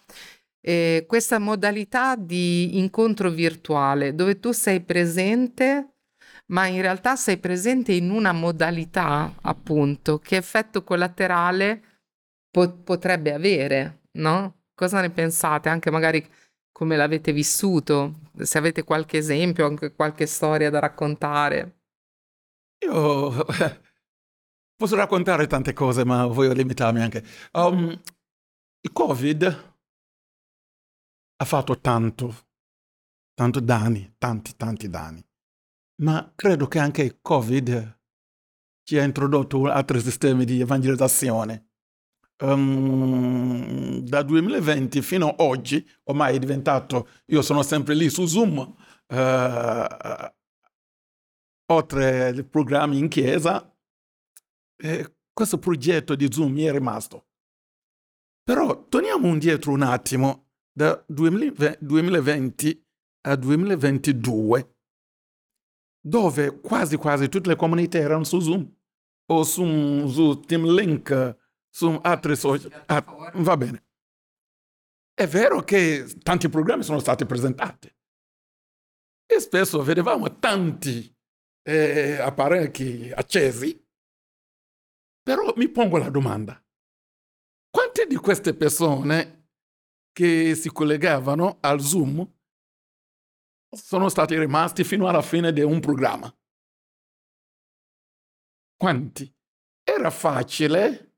E 0.63 1.05
questa 1.07 1.39
modalità 1.39 2.15
di 2.15 2.77
incontro 2.77 3.29
virtuale, 3.31 4.13
dove 4.13 4.39
tu 4.39 4.51
sei 4.51 4.81
presente 4.81 5.91
ma 6.51 6.67
in 6.67 6.81
realtà 6.81 7.15
sei 7.15 7.37
presente 7.37 7.93
in 7.93 8.09
una 8.09 8.31
modalità, 8.31 9.33
appunto, 9.41 10.19
che 10.19 10.37
effetto 10.37 10.83
collaterale 10.83 11.81
po- 12.49 12.77
potrebbe 12.77 13.33
avere, 13.33 14.03
no? 14.13 14.63
Cosa 14.73 15.01
ne 15.01 15.09
pensate? 15.09 15.69
Anche 15.69 15.91
magari 15.91 16.25
come 16.71 16.97
l'avete 16.97 17.31
vissuto, 17.31 18.31
se 18.37 18.57
avete 18.57 18.83
qualche 18.83 19.17
esempio, 19.17 19.65
anche 19.65 19.93
qualche 19.93 20.25
storia 20.25 20.69
da 20.69 20.79
raccontare. 20.79 21.79
Io 22.85 23.45
posso 24.75 24.95
raccontare 24.95 25.47
tante 25.47 25.73
cose, 25.73 26.03
ma 26.03 26.25
voglio 26.25 26.53
limitarmi 26.53 27.01
anche. 27.01 27.23
Um, 27.53 28.01
il 28.81 28.91
Covid 28.91 29.73
ha 31.37 31.45
fatto 31.45 31.79
tanto, 31.79 32.47
tanto 33.35 33.59
danni, 33.59 34.15
tanti, 34.17 34.55
tanti 34.57 34.89
danni. 34.89 35.23
Ma 36.01 36.31
credo 36.35 36.67
che 36.67 36.79
anche 36.79 37.03
il 37.03 37.19
Covid 37.21 37.99
ci 38.83 38.97
ha 38.97 39.03
introdotto 39.03 39.65
altri 39.65 40.01
sistemi 40.01 40.45
di 40.45 40.59
evangelizzazione. 40.59 41.69
Um, 42.43 43.99
da 43.99 44.23
2020 44.23 45.01
fino 45.03 45.29
ad 45.29 45.35
oggi, 45.39 45.87
ormai 46.05 46.35
è 46.35 46.39
diventato, 46.39 47.07
io 47.27 47.43
sono 47.43 47.61
sempre 47.61 47.93
lì 47.93 48.09
su 48.09 48.25
Zoom, 48.25 48.75
eh, 49.05 50.35
oltre 51.71 52.23
ai 52.23 52.43
programmi 52.43 52.97
in 52.97 53.07
chiesa, 53.07 53.71
eh, 54.77 55.15
questo 55.31 55.59
progetto 55.59 56.15
di 56.15 56.27
Zoom 56.31 56.51
mi 56.51 56.63
è 56.63 56.71
rimasto. 56.71 57.27
Però 58.43 58.87
torniamo 58.87 59.27
indietro 59.27 59.71
un 59.71 59.83
attimo, 59.83 60.47
da 60.73 61.03
2020 61.07 62.87
a 63.27 63.35
2022, 63.35 64.75
dove 66.01 66.59
quasi 66.59 66.97
quasi 66.97 67.29
tutte 67.29 67.49
le 67.49 67.55
comunità 67.55 67.97
erano 67.97 68.23
su 68.23 68.39
Zoom 68.39 68.75
o 69.31 69.43
su, 69.43 70.07
su 70.07 70.39
Team 70.41 70.65
Link, 70.73 71.37
su 71.69 71.99
altri 72.01 72.35
social. 72.35 72.83
Ah, 72.87 73.31
va 73.35 73.55
bene. 73.55 73.85
È 75.13 75.27
vero 75.27 75.61
che 75.61 76.05
tanti 76.23 76.49
programmi 76.49 76.83
sono 76.83 76.99
stati 76.99 77.25
presentati 77.25 77.93
e 79.25 79.39
spesso 79.39 79.81
vedevamo 79.83 80.39
tanti 80.39 81.15
eh, 81.63 82.17
apparecchi 82.17 83.11
accesi, 83.13 83.87
però 85.21 85.53
mi 85.55 85.69
pongo 85.69 85.97
la 85.97 86.09
domanda, 86.09 86.61
quante 87.69 88.07
di 88.07 88.15
queste 88.15 88.53
persone 88.53 89.49
che 90.11 90.55
si 90.55 90.69
collegavano 90.71 91.59
al 91.61 91.79
Zoom 91.79 92.27
sono 93.71 94.09
stati 94.09 94.37
rimasti 94.37 94.83
fino 94.83 95.07
alla 95.07 95.21
fine 95.21 95.53
di 95.53 95.61
un 95.61 95.79
programma? 95.79 96.33
Quanti? 98.75 99.33
Era 99.83 100.09
facile 100.09 101.15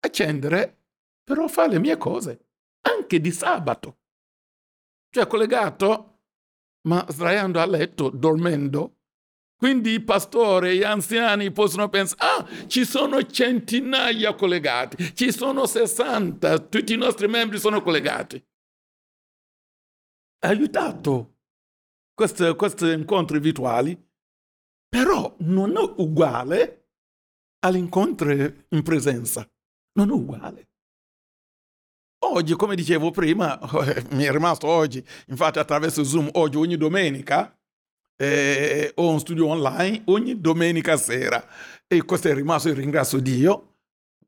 accendere, 0.00 0.84
però 1.22 1.46
fare 1.46 1.72
le 1.72 1.78
mie 1.78 1.96
cose, 1.96 2.46
anche 2.82 3.20
di 3.20 3.30
sabato. 3.30 3.98
Cioè 5.10 5.26
collegato, 5.26 6.22
ma 6.88 7.04
sdraiando 7.08 7.60
a 7.60 7.66
letto, 7.66 8.10
dormendo. 8.10 8.96
Quindi 9.56 9.92
i 9.92 10.02
pastori 10.02 10.78
gli 10.78 10.84
anziani 10.84 11.50
possono 11.50 11.88
pensare, 11.88 12.22
ah, 12.22 12.66
ci 12.68 12.84
sono 12.84 13.24
centinaia 13.26 14.34
collegati, 14.34 15.14
ci 15.14 15.32
sono 15.32 15.66
60, 15.66 16.58
tutti 16.68 16.92
i 16.92 16.96
nostri 16.96 17.26
membri 17.26 17.58
sono 17.58 17.82
collegati. 17.82 18.42
Aiutato 20.40 21.37
questi, 22.18 22.52
questi 22.56 22.90
incontri 22.90 23.38
virtuali, 23.38 23.96
però 24.88 25.36
non 25.42 25.76
è 25.76 25.94
uguale 25.98 26.88
agli 27.60 27.76
incontri 27.76 28.66
in 28.70 28.82
presenza. 28.82 29.48
Non 29.92 30.08
è 30.10 30.12
uguale. 30.12 30.68
Oggi, 32.24 32.54
come 32.54 32.74
dicevo 32.74 33.12
prima, 33.12 33.56
mi 34.10 34.24
è 34.24 34.32
rimasto 34.32 34.66
oggi, 34.66 35.04
infatti 35.28 35.60
attraverso 35.60 36.02
Zoom, 36.02 36.28
oggi 36.32 36.56
ogni 36.56 36.76
domenica 36.76 37.56
eh, 38.16 38.90
ho 38.96 39.10
un 39.10 39.20
studio 39.20 39.46
online 39.46 40.02
ogni 40.06 40.40
domenica 40.40 40.96
sera 40.96 41.46
e 41.86 42.02
questo 42.02 42.30
è 42.30 42.34
rimasto, 42.34 42.74
ringrazio 42.74 43.20
Dio, 43.20 43.76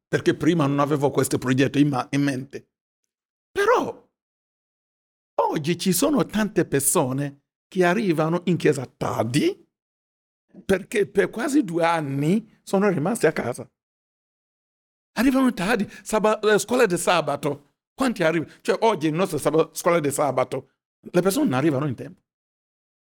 perché 0.07 0.37
prima 0.37 0.65
non 0.69 0.79
avevo 0.79 1.11
questo 1.11 1.39
progetto 1.39 1.81
in, 1.81 1.89
ma- 1.89 2.07
in 2.11 2.23
mente. 2.23 2.69
Però 3.51 4.09
oggi 5.41 5.77
ci 5.77 5.93
sono 5.93 6.25
tante 6.25 6.65
persone 6.65 7.40
che 7.71 7.85
arrivano 7.85 8.41
in 8.47 8.57
chiesa 8.57 8.85
tardi 8.85 9.65
perché 10.65 11.07
per 11.07 11.31
quasi 11.31 11.63
due 11.63 11.85
anni 11.85 12.59
sono 12.65 12.89
rimasti 12.89 13.27
a 13.27 13.33
casa. 13.33 13.71
Arrivano 15.13 15.53
tardi, 15.55 15.89
sab- 16.03 16.45
eh, 16.45 16.59
scuola 16.59 16.87
di 16.87 16.99
sabato. 16.99 17.75
Quanti 17.95 18.25
arrivano? 18.25 18.51
Cioè 18.61 18.77
oggi 18.81 19.07
in 19.07 19.15
nostra 19.15 19.39
sab- 19.39 19.73
scuola 19.73 20.01
di 20.01 20.11
sabato 20.11 20.71
le 21.13 21.23
persone 21.23 21.45
non 21.45 21.59
arrivano 21.59 21.87
in 21.87 21.95
tempo. 21.95 22.21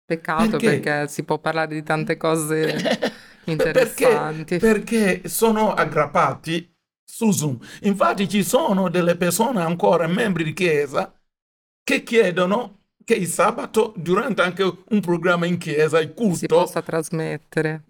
Peccato 0.04 0.58
perché, 0.58 0.80
perché 0.80 1.08
si 1.08 1.22
può 1.22 1.38
parlare 1.38 1.72
di 1.72 1.84
tante 1.84 2.16
cose 2.16 2.76
interessanti. 3.46 4.58
Perché, 4.58 5.12
perché 5.18 5.28
sono 5.28 5.74
aggrappati 5.74 6.74
su 7.04 7.30
Zoom. 7.30 7.58
Infatti 7.82 8.28
ci 8.28 8.42
sono 8.42 8.90
delle 8.90 9.16
persone 9.16 9.62
ancora, 9.62 10.08
membri 10.08 10.42
di 10.42 10.52
chiesa, 10.52 11.16
che 11.84 12.02
chiedono 12.02 12.85
che 13.06 13.14
il 13.14 13.28
sabato, 13.28 13.94
durante 13.96 14.42
anche 14.42 14.64
un 14.64 15.00
programma 15.00 15.46
in 15.46 15.58
chiesa, 15.58 16.00
il 16.00 16.12
culto... 16.12 16.34
Si 16.34 16.46
possa 16.46 16.82
trasmettere. 16.82 17.84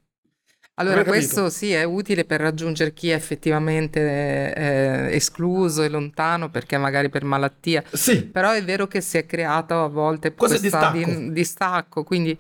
Allora, 0.74 1.04
questo 1.04 1.48
sì 1.48 1.72
è 1.72 1.84
utile 1.84 2.26
per 2.26 2.38
raggiungere 2.42 2.92
chi 2.92 3.08
è 3.08 3.14
effettivamente 3.14 4.52
eh, 4.54 5.14
escluso 5.14 5.82
e 5.82 5.88
lontano 5.88 6.50
perché 6.50 6.76
magari 6.76 7.08
per 7.08 7.24
malattia. 7.24 7.82
Sì. 7.90 8.24
Però 8.26 8.50
è 8.50 8.62
vero 8.62 8.86
che 8.86 9.00
si 9.00 9.16
è 9.16 9.24
creato 9.24 9.82
a 9.82 9.88
volte 9.88 10.34
questo 10.34 10.58
distacco. 10.58 10.98
Di, 10.98 11.32
distacco, 11.32 12.04
quindi 12.04 12.38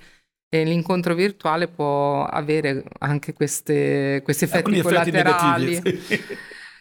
eh, 0.50 0.64
l'incontro 0.64 1.14
virtuale 1.14 1.68
può 1.68 2.26
avere 2.26 2.84
anche 2.98 3.32
queste, 3.32 4.20
questi 4.22 4.44
effetti 4.44 4.82
collaterali. 4.82 5.76
Effetti 5.76 6.00
sì. 6.02 6.20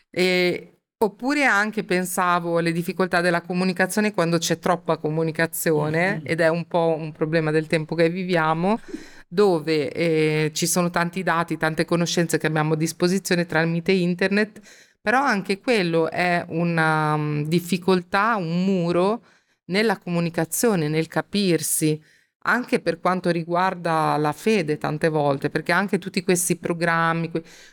e, 0.09 0.74
Oppure 0.97 1.43
anche 1.43 1.83
pensavo 1.83 2.57
alle 2.57 2.71
difficoltà 2.71 3.19
della 3.19 3.41
comunicazione 3.41 4.13
quando 4.13 4.37
c'è 4.37 4.59
troppa 4.59 4.95
comunicazione 4.97 6.11
mm-hmm. 6.11 6.21
ed 6.23 6.39
è 6.39 6.47
un 6.47 6.65
po' 6.67 6.95
un 6.97 7.11
problema 7.11 7.51
del 7.51 7.67
tempo 7.67 7.95
che 7.95 8.09
viviamo 8.09 8.79
dove 9.27 9.91
eh, 9.91 10.51
ci 10.53 10.65
sono 10.65 10.89
tanti 10.89 11.21
dati, 11.21 11.57
tante 11.57 11.83
conoscenze 11.83 12.37
che 12.37 12.47
abbiamo 12.47 12.73
a 12.73 12.77
disposizione 12.77 13.45
tramite 13.45 13.91
internet, 13.91 14.61
però 15.01 15.21
anche 15.21 15.59
quello 15.59 16.09
è 16.09 16.45
una 16.47 17.15
um, 17.15 17.45
difficoltà, 17.45 18.37
un 18.37 18.63
muro 18.63 19.25
nella 19.65 19.97
comunicazione, 19.97 20.87
nel 20.87 21.07
capirsi 21.07 22.01
anche 22.47 22.79
per 22.79 22.99
quanto 22.99 23.29
riguarda 23.29 24.15
la 24.17 24.31
fede 24.31 24.77
tante 24.77 25.09
volte, 25.09 25.49
perché 25.49 25.71
anche 25.71 25.97
tutti 25.97 26.23
questi 26.23 26.57
programmi, 26.57 27.31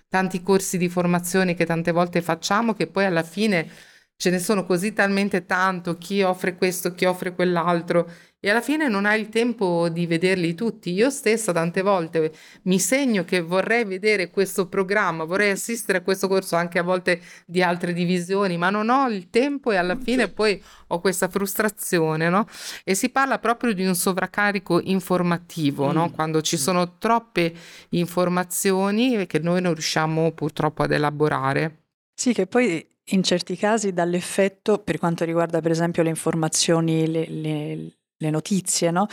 tanti 0.08 0.42
corsi 0.42 0.78
di 0.78 0.88
formazione 0.88 1.54
che 1.54 1.66
tante 1.66 1.92
volte 1.92 2.22
facciamo, 2.22 2.74
che 2.74 2.86
poi 2.86 3.04
alla 3.04 3.22
fine 3.22 3.68
ce 4.16 4.30
ne 4.30 4.38
sono 4.38 4.64
così 4.64 4.92
talmente 4.92 5.46
tanto, 5.46 5.98
chi 5.98 6.22
offre 6.22 6.56
questo, 6.56 6.94
chi 6.94 7.04
offre 7.04 7.34
quell'altro, 7.34 8.08
e 8.44 8.50
alla 8.50 8.60
fine 8.60 8.88
non 8.88 9.06
hai 9.06 9.20
il 9.20 9.28
tempo 9.28 9.88
di 9.88 10.04
vederli 10.04 10.54
tutti. 10.54 10.90
Io 10.92 11.10
stessa 11.10 11.52
tante 11.52 11.80
volte 11.80 12.32
mi 12.62 12.80
segno 12.80 13.24
che 13.24 13.40
vorrei 13.40 13.84
vedere 13.84 14.30
questo 14.30 14.66
programma, 14.66 15.22
vorrei 15.22 15.52
assistere 15.52 15.98
a 15.98 16.02
questo 16.02 16.26
corso 16.26 16.56
anche 16.56 16.80
a 16.80 16.82
volte 16.82 17.20
di 17.46 17.62
altre 17.62 17.92
divisioni, 17.92 18.56
ma 18.56 18.68
non 18.68 18.88
ho 18.88 19.08
il 19.08 19.30
tempo 19.30 19.70
e 19.70 19.76
alla 19.76 19.96
fine 19.96 20.26
poi 20.26 20.60
ho 20.88 21.00
questa 21.00 21.28
frustrazione, 21.28 22.28
no? 22.28 22.48
E 22.82 22.96
si 22.96 23.10
parla 23.10 23.38
proprio 23.38 23.72
di 23.74 23.86
un 23.86 23.94
sovraccarico 23.94 24.80
informativo, 24.82 25.90
mm. 25.90 25.92
no? 25.92 26.10
Quando 26.10 26.42
ci 26.42 26.56
sono 26.56 26.98
troppe 26.98 27.54
informazioni 27.90 29.24
che 29.26 29.38
noi 29.38 29.60
non 29.60 29.74
riusciamo 29.74 30.32
purtroppo 30.32 30.82
ad 30.82 30.90
elaborare. 30.90 31.84
Sì, 32.12 32.32
che 32.32 32.48
poi 32.48 32.84
in 33.06 33.22
certi 33.22 33.56
casi 33.56 33.92
dall'effetto, 33.92 34.78
per 34.78 34.98
quanto 34.98 35.24
riguarda 35.24 35.60
per 35.60 35.70
esempio 35.70 36.02
le 36.02 36.10
informazioni, 36.10 37.06
le, 37.10 37.26
le, 37.28 37.96
le 38.16 38.30
notizie, 38.30 38.90
no? 38.90 39.06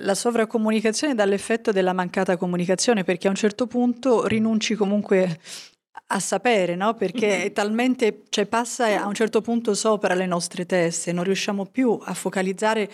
La 0.00 0.14
sovracomunicazione 0.14 1.14
dà 1.14 1.24
l'effetto 1.24 1.72
della 1.72 1.92
mancata 1.92 2.36
comunicazione 2.36 3.04
perché 3.04 3.26
a 3.26 3.30
un 3.30 3.36
certo 3.36 3.66
punto 3.66 4.26
rinunci 4.26 4.74
comunque 4.74 5.38
a 6.10 6.20
sapere, 6.20 6.74
no? 6.74 6.94
Perché 6.94 7.44
è 7.44 7.52
talmente, 7.52 8.22
cioè 8.28 8.46
passa 8.46 8.86
a 9.00 9.06
un 9.06 9.14
certo 9.14 9.40
punto 9.40 9.74
sopra 9.74 10.14
le 10.14 10.26
nostre 10.26 10.66
teste, 10.66 11.12
non 11.12 11.24
riusciamo 11.24 11.66
più 11.66 11.98
a 12.02 12.14
focalizzare 12.14 12.90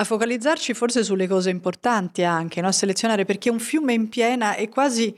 a 0.00 0.04
focalizzarci 0.04 0.74
forse 0.74 1.02
sulle 1.02 1.26
cose 1.26 1.50
importanti 1.50 2.22
anche, 2.22 2.60
no? 2.60 2.68
a 2.68 2.72
selezionare 2.72 3.24
perché 3.24 3.50
un 3.50 3.58
fiume 3.58 3.92
in 3.92 4.08
piena 4.08 4.54
è 4.54 4.68
quasi, 4.68 5.12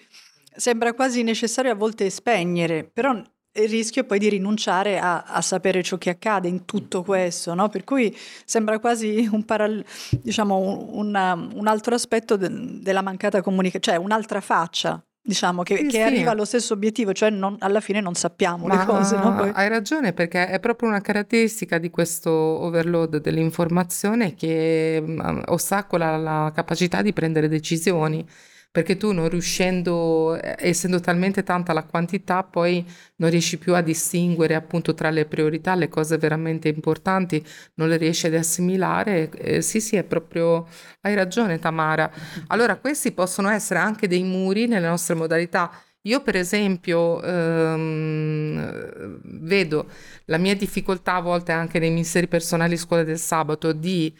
sembra 0.57 0.94
quasi 0.94 1.23
necessario 1.23 1.70
a 1.70 1.75
volte 1.75 2.09
spegnere, 2.09 2.85
però 2.85 3.23
il 3.52 3.68
rischio 3.68 4.04
poi 4.04 4.18
di 4.18 4.28
rinunciare 4.28 4.98
a, 4.98 5.24
a, 5.24 5.40
sapere 5.40 5.82
ciò 5.82 5.98
che 5.98 6.10
accade 6.10 6.48
in 6.48 6.64
tutto 6.64 7.02
questo, 7.02 7.54
no? 7.54 7.68
per 7.68 7.84
cui 7.84 8.16
sembra 8.44 8.78
quasi 8.78 9.28
un, 9.30 9.44
paral- 9.44 9.84
diciamo, 10.22 10.88
un, 10.92 11.50
un 11.54 11.66
altro 11.66 11.94
aspetto 11.94 12.36
de- 12.36 12.80
della 12.80 13.02
mancata 13.02 13.42
comunicazione, 13.42 13.98
cioè 13.98 14.04
un'altra 14.04 14.40
faccia 14.40 15.02
diciamo 15.22 15.62
che, 15.62 15.76
sì, 15.76 15.82
che 15.84 15.90
sì. 15.90 16.00
arriva 16.00 16.30
allo 16.30 16.44
stesso 16.44 16.72
obiettivo, 16.72 17.12
cioè 17.12 17.30
non, 17.30 17.56
alla 17.60 17.80
fine 17.80 18.00
non 18.00 18.14
sappiamo 18.14 18.66
Ma 18.66 18.78
le 18.78 18.84
cose. 18.84 19.16
No? 19.16 19.34
Poi... 19.34 19.50
Hai 19.52 19.68
ragione 19.68 20.12
perché 20.12 20.48
è 20.48 20.58
proprio 20.60 20.88
una 20.88 21.00
caratteristica 21.00 21.78
di 21.78 21.90
questo 21.90 22.30
overload 22.30 23.18
dell'informazione 23.18 24.34
che 24.34 25.02
um, 25.04 25.42
ostacola 25.46 26.16
la 26.16 26.52
capacità 26.54 27.02
di 27.02 27.12
prendere 27.12 27.48
decisioni 27.48 28.26
perché 28.72 28.96
tu 28.96 29.12
non 29.12 29.28
riuscendo, 29.28 30.40
eh, 30.40 30.54
essendo 30.59 31.00
talmente 31.00 31.42
tanta 31.42 31.72
la 31.72 31.83
quantità, 31.85 32.44
poi 32.44 32.85
non 33.16 33.30
riesci 33.30 33.59
più 33.59 33.74
a 33.74 33.80
distinguere 33.80 34.54
appunto 34.54 34.94
tra 34.94 35.11
le 35.11 35.26
priorità, 35.26 35.74
le 35.74 35.88
cose 35.88 36.18
veramente 36.18 36.68
importanti, 36.68 37.44
non 37.74 37.88
le 37.88 37.96
riesci 37.96 38.26
ad 38.26 38.35
assimilare. 38.35 39.30
Eh, 39.30 39.61
sì, 39.62 39.80
sì, 39.80 39.96
è 39.96 40.04
proprio, 40.04 40.68
hai 41.00 41.14
ragione 41.14 41.59
Tamara. 41.59 42.11
Allora, 42.48 42.76
questi 42.76 43.11
possono 43.12 43.48
essere 43.48 43.80
anche 43.80 44.06
dei 44.06 44.22
muri 44.22 44.66
nelle 44.66 44.87
nostre 44.87 45.14
modalità. 45.14 45.70
Io 46.04 46.22
per 46.22 46.37
esempio 46.37 47.20
ehm, 47.22 49.20
vedo 49.42 49.90
la 50.26 50.38
mia 50.38 50.56
difficoltà 50.56 51.16
a 51.16 51.20
volte 51.20 51.52
anche 51.52 51.78
nei 51.78 51.90
ministeri 51.90 52.26
personali 52.26 52.78
scuola 52.78 53.02
del 53.02 53.18
sabato 53.18 53.72
di 53.72 54.14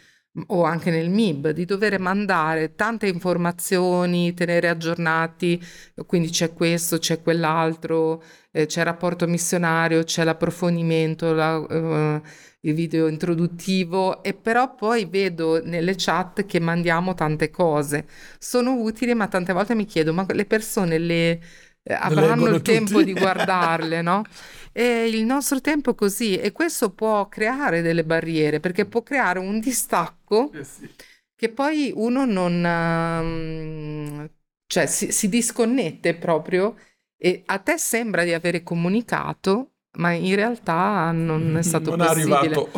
o 0.49 0.65
anche 0.65 0.91
nel 0.91 1.11
MIB, 1.11 1.51
di 1.51 1.65
dover 1.65 1.99
mandare 1.99 2.75
tante 2.75 3.07
informazioni, 3.07 4.35
tenere 4.35 4.69
aggiornati, 4.69 5.63
quindi 6.07 6.31
c'è 6.31 6.53
questo, 6.53 6.99
c'è 6.99 7.23
quell'altro, 7.23 8.23
eh, 8.53 8.67
c'è 8.67 8.81
il 8.81 8.87
rapporto 8.87 9.27
missionario, 9.27 10.03
c'è 10.03 10.25
l'approfondimento, 10.25 11.33
la, 11.33 11.57
uh, 11.57 12.23
il 12.63 12.75
video 12.75 13.07
introduttivo 13.09 14.23
e 14.23 14.35
però 14.35 14.75
poi 14.75 15.07
vedo 15.07 15.63
nelle 15.65 15.95
chat 15.97 16.45
che 16.47 16.61
mandiamo 16.61 17.15
tante 17.15 17.51
cose. 17.51 18.07
Sono 18.39 18.75
utili, 18.81 19.15
ma 19.15 19.29
tante 19.29 19.53
volte 19.53 19.75
mi 19.75 19.87
chiedo, 19.87 20.13
ma 20.13 20.27
le 20.29 20.45
persone 20.45 20.99
le 20.99 21.31
eh, 21.31 21.41
avranno 21.85 22.47
il 22.47 22.57
tutti. 22.57 22.73
tempo 22.73 23.03
di 23.03 23.13
guardarle, 23.13 24.03
no? 24.03 24.25
E 24.73 25.09
il 25.09 25.25
nostro 25.25 25.61
tempo 25.61 25.93
è 25.93 25.95
così 25.95 26.37
e 26.37 26.53
questo 26.53 26.91
può 26.91 27.29
creare 27.29 27.83
delle 27.83 28.05
barriere 28.05 28.61
perché 28.61 28.87
può 28.87 29.03
creare 29.03 29.39
un 29.39 29.59
distacco 29.59 30.53
eh 30.53 30.65
sì. 30.65 30.89
che 31.35 31.49
poi 31.49 31.93
uno 31.95 32.25
non... 32.25 32.65
Um, 32.65 34.31
cioè 34.67 34.87
si, 34.87 35.11
si 35.11 35.29
disconnette 35.29 36.15
proprio 36.15 36.77
e 37.17 37.43
a 37.47 37.59
te 37.59 37.77
sembra 37.77 38.23
di 38.23 38.33
avere 38.33 38.63
comunicato 38.63 39.73
ma 39.99 40.13
in 40.13 40.35
realtà 40.37 41.11
non 41.11 41.57
è 41.57 41.63
stato 41.63 41.97
non 41.97 42.07
possibile. 42.07 42.69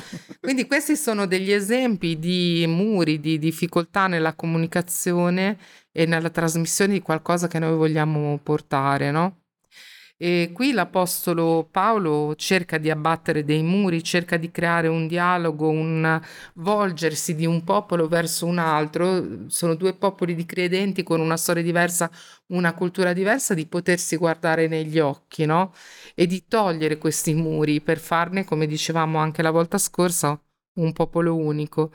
Quindi 0.43 0.67
questi 0.67 0.97
sono 0.97 1.27
degli 1.27 1.53
esempi 1.53 2.19
di 2.19 2.65
muri, 2.67 3.21
di 3.21 3.39
difficoltà 3.39 4.09
nella 4.09 4.35
comunicazione 4.35 5.57
e 5.93 6.05
nella 6.05 6.31
trasmissione 6.31 6.95
di 6.95 7.01
qualcosa 7.01 7.47
che 7.47 7.61
noi 7.61 7.77
vogliamo 7.77 8.39
portare, 8.43 9.13
no? 9.13 9.42
E 10.23 10.53
qui 10.53 10.71
l'Apostolo 10.71 11.67
Paolo 11.69 12.37
cerca 12.37 12.79
di 12.79 12.89
abbattere 12.91 13.43
dei 13.43 13.65
muri, 13.65 14.05
cerca 14.05 14.37
di 14.37 14.53
creare 14.53 14.87
un 14.87 15.09
dialogo, 15.09 15.69
un 15.69 16.21
volgersi 16.55 17.35
di 17.35 17.45
un 17.45 17.65
popolo 17.65 18.07
verso 18.07 18.47
un 18.47 18.59
altro. 18.59 19.49
Sono 19.51 19.75
due 19.75 19.95
popoli 19.95 20.37
di 20.37 20.45
credenti 20.47 21.03
con 21.03 21.19
una 21.19 21.37
storia 21.37 21.65
diversa, 21.65 22.09
una 22.53 22.73
cultura 22.73 23.13
diversa, 23.13 23.53
di 23.55 23.67
potersi 23.67 24.15
guardare 24.15 24.69
negli 24.69 25.01
occhi, 25.01 25.45
no? 25.45 25.75
E 26.15 26.29
di 26.29 26.47
togliere 26.47 26.99
questi 26.99 27.35
muri 27.35 27.81
per 27.81 27.99
farne, 27.99 28.45
come 28.45 28.69
dicevamo 28.69 29.19
anche 29.19 29.43
la 29.43 29.51
volta 29.51 29.77
scorsa, 29.77 30.41
un 30.75 30.93
popolo 30.93 31.35
unico. 31.35 31.91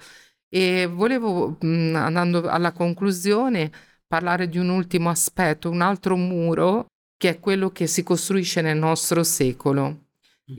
E 0.50 0.86
volevo, 0.86 1.56
andando 1.62 2.46
alla 2.50 2.74
conclusione, 2.74 3.72
parlare 4.06 4.50
di 4.50 4.58
un 4.58 4.68
ultimo 4.68 5.10
aspetto, 5.10 5.70
un 5.70 5.80
altro 5.80 6.18
muro 6.18 6.88
che 7.18 7.30
è 7.30 7.40
quello 7.40 7.72
che 7.72 7.88
si 7.88 8.04
costruisce 8.04 8.62
nel 8.62 8.78
nostro 8.78 9.24
secolo. 9.24 10.06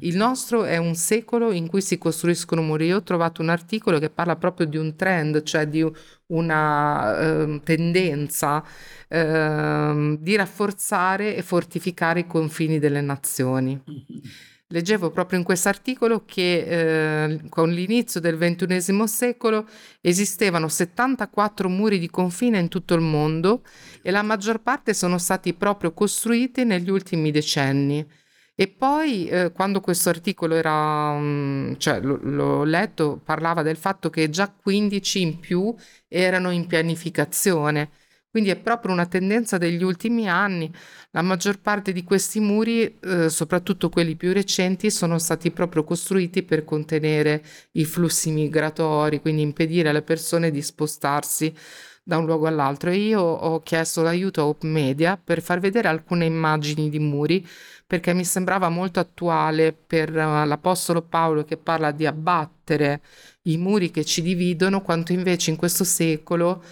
Il 0.01 0.17
nostro 0.17 0.65
è 0.65 0.77
un 0.77 0.95
secolo 0.95 1.51
in 1.51 1.67
cui 1.67 1.81
si 1.81 1.97
costruiscono 1.97 2.61
muri. 2.61 2.87
Io 2.87 2.97
ho 2.97 3.03
trovato 3.03 3.41
un 3.41 3.49
articolo 3.49 3.99
che 3.99 4.11
parla 4.11 4.37
proprio 4.37 4.67
di 4.67 4.77
un 4.77 4.95
trend, 4.97 5.43
cioè 5.45 5.67
di 5.67 5.83
una 6.27 7.19
eh, 7.19 7.61
tendenza 7.65 8.63
eh, 9.09 10.19
di 10.21 10.37
rafforzare 10.37 11.37
e 11.37 11.43
fortificare 11.43 12.21
i 12.21 12.27
confini 12.27 12.79
delle 12.79 13.01
nazioni. 13.01 13.83
Leggevo 14.71 15.11
proprio 15.11 15.39
in 15.39 15.47
questo 15.47 15.71
articolo 15.71 16.25
che 16.27 16.59
eh, 16.59 17.41
con 17.49 17.71
l'inizio 17.71 18.21
del 18.21 18.37
XXI 18.37 19.09
secolo 19.09 19.67
esistevano 20.03 20.69
74 20.69 21.71
muri 21.71 21.99
di 21.99 22.11
confine 22.11 22.59
in 22.59 22.69
tutto 22.69 22.93
il 22.93 23.01
mondo 23.01 23.63
e 24.03 24.11
la 24.11 24.21
maggior 24.21 24.61
parte 24.61 24.93
sono 24.93 25.17
stati 25.17 25.55
proprio 25.55 25.95
costruiti 25.95 26.65
negli 26.65 26.91
ultimi 26.91 27.31
decenni. 27.31 28.07
E 28.55 28.69
poi 28.69 29.27
eh, 29.29 29.53
quando 29.53 29.81
questo 29.81 30.11
articolo 30.11 30.55
era, 30.55 31.13
um, 31.13 31.75
cioè 31.79 32.01
l- 32.01 32.35
l'ho 32.35 32.65
letto, 32.65 33.19
parlava 33.25 33.63
del 33.63 33.77
fatto 33.77 34.11
che 34.11 34.29
già 34.29 34.51
15 34.51 35.21
in 35.23 35.39
più 35.39 35.75
erano 36.09 36.51
in 36.51 36.67
pianificazione. 36.67 37.91
Quindi 38.31 38.51
è 38.51 38.57
proprio 38.57 38.93
una 38.93 39.07
tendenza 39.07 39.57
degli 39.59 39.83
ultimi 39.83 40.29
anni. 40.29 40.71
La 41.13 41.23
maggior 41.23 41.61
parte 41.61 41.93
di 41.93 42.05
questi 42.05 42.41
muri, 42.41 42.99
eh, 43.01 43.31
soprattutto 43.31 43.89
quelli 43.89 44.17
più 44.17 44.33
recenti, 44.33 44.91
sono 44.91 45.19
stati 45.19 45.51
proprio 45.51 45.83
costruiti 45.83 46.43
per 46.43 46.65
contenere 46.65 47.43
i 47.73 47.85
flussi 47.85 48.31
migratori, 48.31 49.21
quindi 49.21 49.43
impedire 49.43 49.89
alle 49.89 50.03
persone 50.03 50.51
di 50.51 50.61
spostarsi 50.61 51.55
da 52.03 52.19
un 52.19 52.27
luogo 52.27 52.47
all'altro. 52.47 52.91
E 52.91 52.97
io 52.97 53.21
ho 53.21 53.61
chiesto 53.63 54.03
l'aiuto 54.03 54.41
a 54.41 54.47
Hope 54.47 54.67
Media 54.67 55.21
per 55.23 55.43
far 55.43 55.61
vedere 55.61 55.89
alcune 55.89 56.25
immagini 56.25 56.91
di 56.91 56.99
muri 56.99 57.47
perché 57.89 58.13
mi 58.13 58.25
sembrava 58.25 58.69
molto 58.69 59.01
attuale 59.01 59.73
per 59.73 60.11
uh, 60.11 60.47
l'Apostolo 60.47 61.01
Paolo 61.01 61.45
che 61.45 61.57
parla 61.57 61.91
di 61.91 62.05
abbattere 62.05 63.01
i 63.45 63.57
muri 63.57 63.91
che 63.91 64.05
ci 64.05 64.21
dividono, 64.21 64.83
quanto 64.83 65.13
invece 65.13 65.51
in 65.51 65.57
questo 65.57 65.85
secolo 65.85 66.63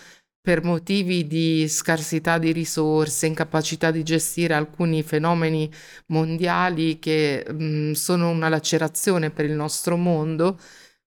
per 0.46 0.62
motivi 0.62 1.26
di 1.26 1.66
scarsità 1.66 2.38
di 2.38 2.52
risorse, 2.52 3.26
incapacità 3.26 3.90
di 3.90 4.04
gestire 4.04 4.54
alcuni 4.54 5.02
fenomeni 5.02 5.68
mondiali 6.06 7.00
che 7.00 7.44
mh, 7.52 7.90
sono 7.94 8.30
una 8.30 8.48
lacerazione 8.48 9.30
per 9.30 9.46
il 9.46 9.54
nostro 9.54 9.96
mondo, 9.96 10.56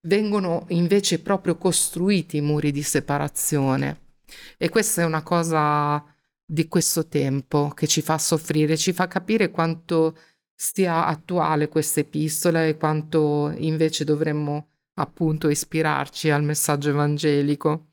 vengono 0.02 0.66
invece 0.72 1.22
proprio 1.22 1.56
costruiti 1.56 2.42
muri 2.42 2.72
di 2.72 2.84
separazione. 2.84 4.18
E 4.58 4.68
questa 4.68 5.04
è 5.04 5.06
una 5.06 5.24
cosa 5.24 6.04
di 6.46 6.68
questo 6.68 7.08
tempo 7.08 7.70
che 7.70 7.88
ci 7.88 8.02
fa 8.02 8.18
soffrire, 8.18 8.76
ci 8.76 8.92
fa 8.92 9.08
capire 9.08 9.52
quanto 9.52 10.18
sia 10.54 11.06
attuale 11.06 11.70
questa 11.70 12.02
epistola 12.02 12.66
e 12.66 12.76
quanto 12.76 13.54
invece 13.56 14.04
dovremmo 14.04 14.68
appunto 14.96 15.48
ispirarci 15.48 16.30
al 16.30 16.44
messaggio 16.44 16.90
evangelico. 16.90 17.89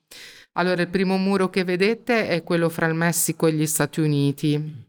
Allora, 0.58 0.80
il 0.80 0.88
primo 0.88 1.18
muro 1.18 1.50
che 1.50 1.64
vedete 1.64 2.28
è 2.28 2.42
quello 2.42 2.70
fra 2.70 2.86
il 2.86 2.94
Messico 2.94 3.46
e 3.46 3.52
gli 3.52 3.66
Stati 3.66 4.00
Uniti. 4.00 4.84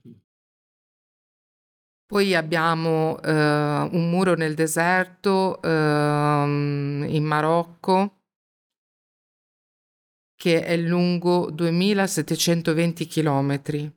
Poi 2.06 2.36
abbiamo 2.36 3.22
eh, 3.22 3.32
un 3.32 4.10
muro 4.10 4.36
nel 4.36 4.54
deserto 4.54 5.62
eh, 5.62 5.68
in 5.68 7.24
Marocco 7.26 8.14
che 10.38 10.64
è 10.64 10.78
lungo 10.78 11.50
2720 11.52 13.08
km, 13.08 13.92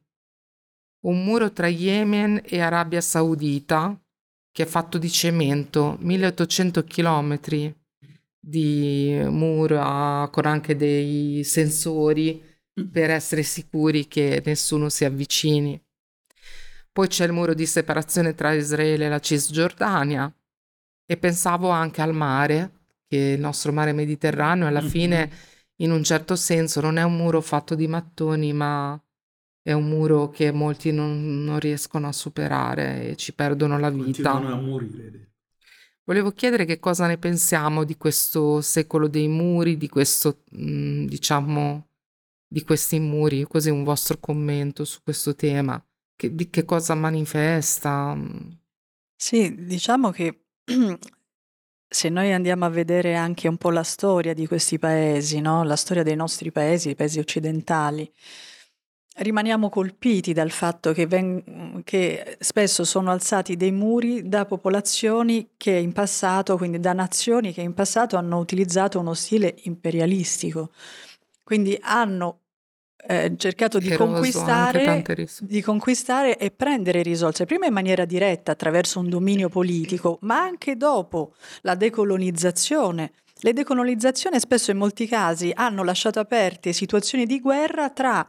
un 1.05 1.23
muro 1.23 1.53
tra 1.53 1.69
Yemen 1.69 2.41
e 2.45 2.61
Arabia 2.61 3.01
Saudita 3.01 3.97
che 4.51 4.65
è 4.65 4.67
fatto 4.67 4.99
di 4.99 5.09
cemento, 5.09 5.97
1800 6.01 6.83
km 6.83 7.79
di 8.41 9.21
muro 9.25 10.29
con 10.31 10.47
anche 10.47 10.75
dei 10.75 11.45
sensori 11.45 12.43
per 12.91 13.11
essere 13.11 13.43
sicuri 13.43 14.09
che 14.09 14.43
nessuno 14.45 14.89
si 14.89 15.05
avvicini. 15.05 15.81
Poi 16.93 17.07
c'è 17.07 17.27
il 17.27 17.33
muro 17.33 17.55
di 17.55 17.67
separazione 17.67 18.35
tra 18.35 18.53
Israele 18.53 19.07
e 19.07 19.09
la 19.09 19.21
Cisgiordania 19.21 20.33
e 21.05 21.17
pensavo 21.17 21.69
anche 21.69 22.01
al 22.01 22.15
mare, 22.15 22.73
che 23.07 23.33
è 23.33 23.35
il 23.35 23.41
nostro 23.41 23.73
mare 23.73 23.93
Mediterraneo 23.93 24.67
alla 24.67 24.81
fine 24.81 25.31
in 25.81 25.91
un 25.91 26.03
certo 26.03 26.37
senso 26.37 26.81
non 26.81 26.97
è 26.99 27.03
un 27.03 27.17
muro 27.17 27.41
fatto 27.41 27.75
di 27.75 27.87
mattoni, 27.87 28.53
ma 28.53 29.01
è 29.63 29.73
un 29.73 29.89
muro 29.89 30.29
che 30.29 30.53
molti 30.53 30.93
non, 30.93 31.43
non 31.43 31.59
riescono 31.59 32.09
a 32.09 32.13
superare 32.13 33.11
e 33.11 33.17
ci 33.17 33.35
perdono 33.35 33.79
la 33.79 33.91
vita. 33.91 34.31
Continuano 34.33 34.55
a 34.55 34.61
morire. 34.61 35.30
Volevo 36.11 36.33
chiedere 36.33 36.65
che 36.65 36.81
cosa 36.81 37.07
ne 37.07 37.19
pensiamo 37.19 37.85
di 37.85 37.97
questo 37.97 38.61
secolo 38.63 39.07
dei 39.07 39.29
muri, 39.29 39.77
di 39.77 39.89
questo, 39.89 40.43
mh, 40.51 41.05
diciamo, 41.05 41.87
di 42.49 42.65
questi 42.65 42.99
muri, 42.99 43.45
così 43.45 43.71
un 43.71 43.85
vostro 43.85 44.19
commento 44.19 44.85
su 44.85 45.05
questo 45.05 45.37
tema, 45.37 45.81
che, 46.17 46.35
di 46.35 46.51
che 46.51 46.65
cosa 46.65 46.97
manifesta. 46.97 48.19
Sì, 49.15 49.55
diciamo 49.55 50.11
che 50.11 50.47
se 51.89 52.09
noi 52.09 52.33
andiamo 52.33 52.65
a 52.65 52.71
vedere 52.71 53.15
anche 53.15 53.47
un 53.47 53.57
po' 53.57 53.71
la 53.71 53.85
storia 53.85 54.35
di 54.35 54.49
questi 54.49 54.81
paesi, 54.81 55.41
no? 55.41 55.63
la 55.63 55.77
storia 55.77 56.03
dei 56.03 56.17
nostri 56.17 56.51
paesi, 56.51 56.89
i 56.89 56.97
paesi 56.97 57.21
occidentali, 57.21 58.13
rimaniamo 59.21 59.69
colpiti 59.69 60.33
dal 60.33 60.51
fatto 60.51 60.93
che, 60.93 61.07
ven- 61.07 61.83
che, 61.85 62.37
spesso 62.41 62.85
sono 62.85 63.11
alzati 63.11 63.57
dei 63.57 63.73
muri 63.73 64.29
da 64.29 64.45
popolazioni 64.47 65.51
che 65.57 65.73
in 65.73 65.93
passato, 65.93 66.57
quindi 66.57 66.81
da 66.81 66.93
nazioni 66.93 67.53
che 67.53 67.61
in 67.61 67.75
passato 67.75 68.17
hanno 68.17 68.39
utilizzato 68.39 68.99
uno 68.99 69.15
stile 69.15 69.55
imperialistico. 69.63 70.71
Quindi 71.43 71.79
hanno 71.83 72.39
eh, 73.07 73.35
cercato 73.37 73.79
di 73.79 73.91
conquistare, 73.91 75.05
di 75.41 75.61
conquistare 75.63 76.39
e 76.39 76.51
prendere 76.51 77.03
risorse, 77.03 77.45
prima 77.45 77.67
in 77.67 77.73
maniera 77.73 78.05
diretta 78.05 78.53
attraverso 78.53 79.01
un 79.01 79.09
dominio 79.09 79.49
politico, 79.49 80.19
ma 80.23 80.41
anche 80.41 80.77
dopo 80.77 81.35
la 81.63 81.75
decolonizzazione. 81.75 83.13
Le 83.43 83.53
decolonizzazioni 83.53 84.39
spesso 84.39 84.71
in 84.71 84.77
molti 84.77 85.07
casi 85.07 85.51
hanno 85.55 85.83
lasciato 85.83 86.21
aperte 86.21 86.73
situazioni 86.73 87.25
di 87.25 87.41
guerra 87.41 87.89
tra 87.89 88.27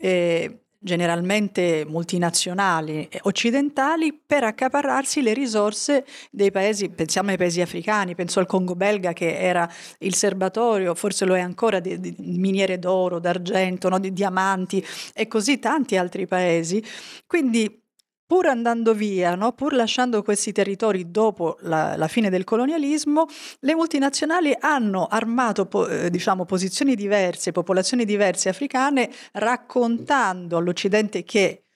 eh, 0.00 0.60
generalmente 0.82 1.84
multinazionali 1.86 3.06
occidentali 3.22 4.18
per 4.24 4.44
accaparrarsi 4.44 5.20
le 5.20 5.34
risorse 5.34 6.06
dei 6.30 6.50
paesi, 6.50 6.88
pensiamo 6.88 7.28
ai 7.28 7.36
paesi 7.36 7.60
africani, 7.60 8.14
penso 8.14 8.40
al 8.40 8.46
Congo 8.46 8.74
belga 8.74 9.12
che 9.12 9.38
era 9.38 9.70
il 9.98 10.14
serbatorio, 10.14 10.94
forse 10.94 11.26
lo 11.26 11.36
è 11.36 11.40
ancora, 11.40 11.80
di, 11.80 12.00
di 12.00 12.14
miniere 12.18 12.78
d'oro, 12.78 13.18
d'argento, 13.18 13.90
no, 13.90 13.98
di 13.98 14.12
diamanti 14.14 14.82
e 15.12 15.28
così 15.28 15.58
tanti 15.58 15.98
altri 15.98 16.26
paesi. 16.26 16.82
Quindi 17.26 17.78
pur 18.30 18.46
andando 18.46 18.94
via, 18.94 19.34
no? 19.34 19.50
pur 19.54 19.72
lasciando 19.72 20.22
questi 20.22 20.52
territori 20.52 21.10
dopo 21.10 21.56
la, 21.62 21.96
la, 21.96 22.06
fine 22.06 22.30
del 22.30 22.44
colonialismo, 22.44 23.26
le 23.58 23.74
multinazionali 23.74 24.56
hanno 24.56 25.08
armato 25.08 25.66
po- 25.66 25.88
eh, 25.88 26.10
diciamo, 26.10 26.44
posizioni 26.44 26.94
diverse, 26.94 27.50
popolazioni 27.50 28.04
diverse 28.04 28.48
africane, 28.48 29.10
raccontando 29.32 30.58
all'Occidente 30.58 31.24
che 31.24 31.69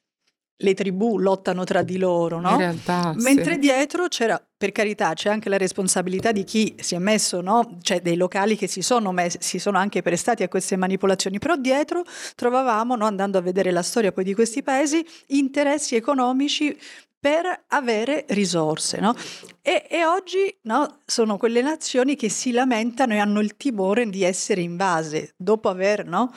le 0.65 0.75
tribù 0.75 1.19
lottano 1.19 1.63
tra 1.63 1.83
di 1.83 1.99
loro, 1.99 2.41
no? 2.41 2.57
Realtà, 2.57 3.15
Mentre 3.19 3.55
sì. 3.55 3.59
dietro 3.61 4.09
c'era, 4.09 4.43
per 4.57 4.73
carità, 4.73 5.13
c'è 5.13 5.29
anche 5.29 5.49
la 5.49 5.59
responsabilità 5.59 6.33
di 6.33 6.43
chi 6.43 6.75
si 6.81 6.95
è 6.95 6.99
messo, 6.99 7.41
no? 7.41 7.79
Cioè 7.83 8.01
dei 8.01 8.17
locali 8.17 8.57
che 8.57 8.67
si 8.67 8.83
sono, 8.83 9.13
messi, 9.13 9.39
si 9.41 9.59
sono 9.59 9.79
anche 9.79 10.03
prestati 10.03 10.43
a 10.43 10.49
queste 10.49 10.77
manipolazioni, 10.77 11.39
però 11.39 11.55
dietro 11.57 12.03
trovavamo, 12.35 12.97
no, 12.97 13.05
andando 13.05 13.39
a 13.39 13.43
vedere 13.43 13.71
la 13.71 13.83
storia 13.83 14.11
poi 14.11 14.25
di 14.25 14.35
questi 14.35 14.63
paesi, 14.63 15.07
interessi 15.29 15.95
economici 15.95 16.77
per 17.21 17.65
avere 17.69 18.25
risorse. 18.29 19.01
No? 19.01 19.15
E, 19.63 19.87
e, 19.89 20.05
oggi 20.05 20.55
no, 20.63 21.01
sono 21.07 21.37
quelle 21.37 21.63
nazioni 21.63 22.17
che 22.17 22.29
si 22.29 22.51
lamentano 22.51 23.15
e 23.15 23.19
hanno 23.19 23.41
il 23.41 23.57
timore 23.57 24.09
di 24.09 24.23
essere 24.23 24.61
invase 24.61 25.35
dopo 25.37 25.69
aver 25.69 26.05
no, 26.07 26.33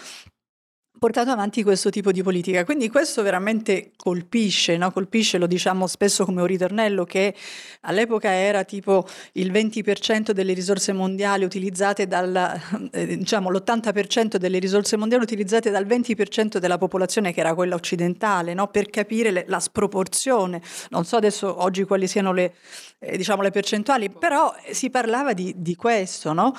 portato 0.98 1.32
avanti 1.32 1.64
questo 1.64 1.90
tipo 1.90 2.12
di 2.12 2.24
politica. 2.24 2.66
Quindi 2.66 2.90
questo 2.90 3.22
veramente 3.22 3.92
colpisce, 3.96 4.78
no? 4.78 4.92
colpisce, 4.92 5.38
lo 5.38 5.48
diciamo 5.48 5.88
spesso 5.88 6.26
come 6.26 6.42
un 6.42 6.48
ritornello, 6.48 7.04
che 7.06 7.34
all'epoca 7.82 8.32
era 8.32 8.64
tipo 8.64 9.06
il 9.34 9.52
20% 9.52 10.32
delle 10.32 10.54
risorse 10.54 10.94
mondiali 10.94 11.44
utilizzate 11.46 12.08
dal, 12.08 12.90
eh, 12.92 13.18
diciamo 13.18 13.50
l'80% 13.50 14.38
delle 14.38 14.60
risorse 14.60 14.98
mondiali 14.98 15.24
utilizzate 15.24 15.70
dal 15.70 15.86
20% 15.86 16.58
della 16.58 16.78
popolazione 16.78 17.34
che 17.34 17.40
era 17.40 17.54
quella 17.54 17.76
occidentale, 17.76 18.54
no? 18.54 18.68
per 18.68 18.90
capire 18.90 19.32
le, 19.32 19.46
la 19.48 19.60
sproporzione. 19.60 20.62
Non 20.90 21.06
so 21.06 21.18
adesso 21.18 21.62
oggi 21.64 21.84
quali 21.84 22.08
siano 22.08 22.34
le, 22.34 22.54
eh, 23.00 23.18
diciamo, 23.18 23.42
le 23.42 23.52
percentuali, 23.52 24.10
però 24.10 24.54
si 24.72 24.90
parlava 24.90 25.34
di, 25.34 25.54
di 25.58 25.76
questo, 25.76 26.34
no? 26.34 26.54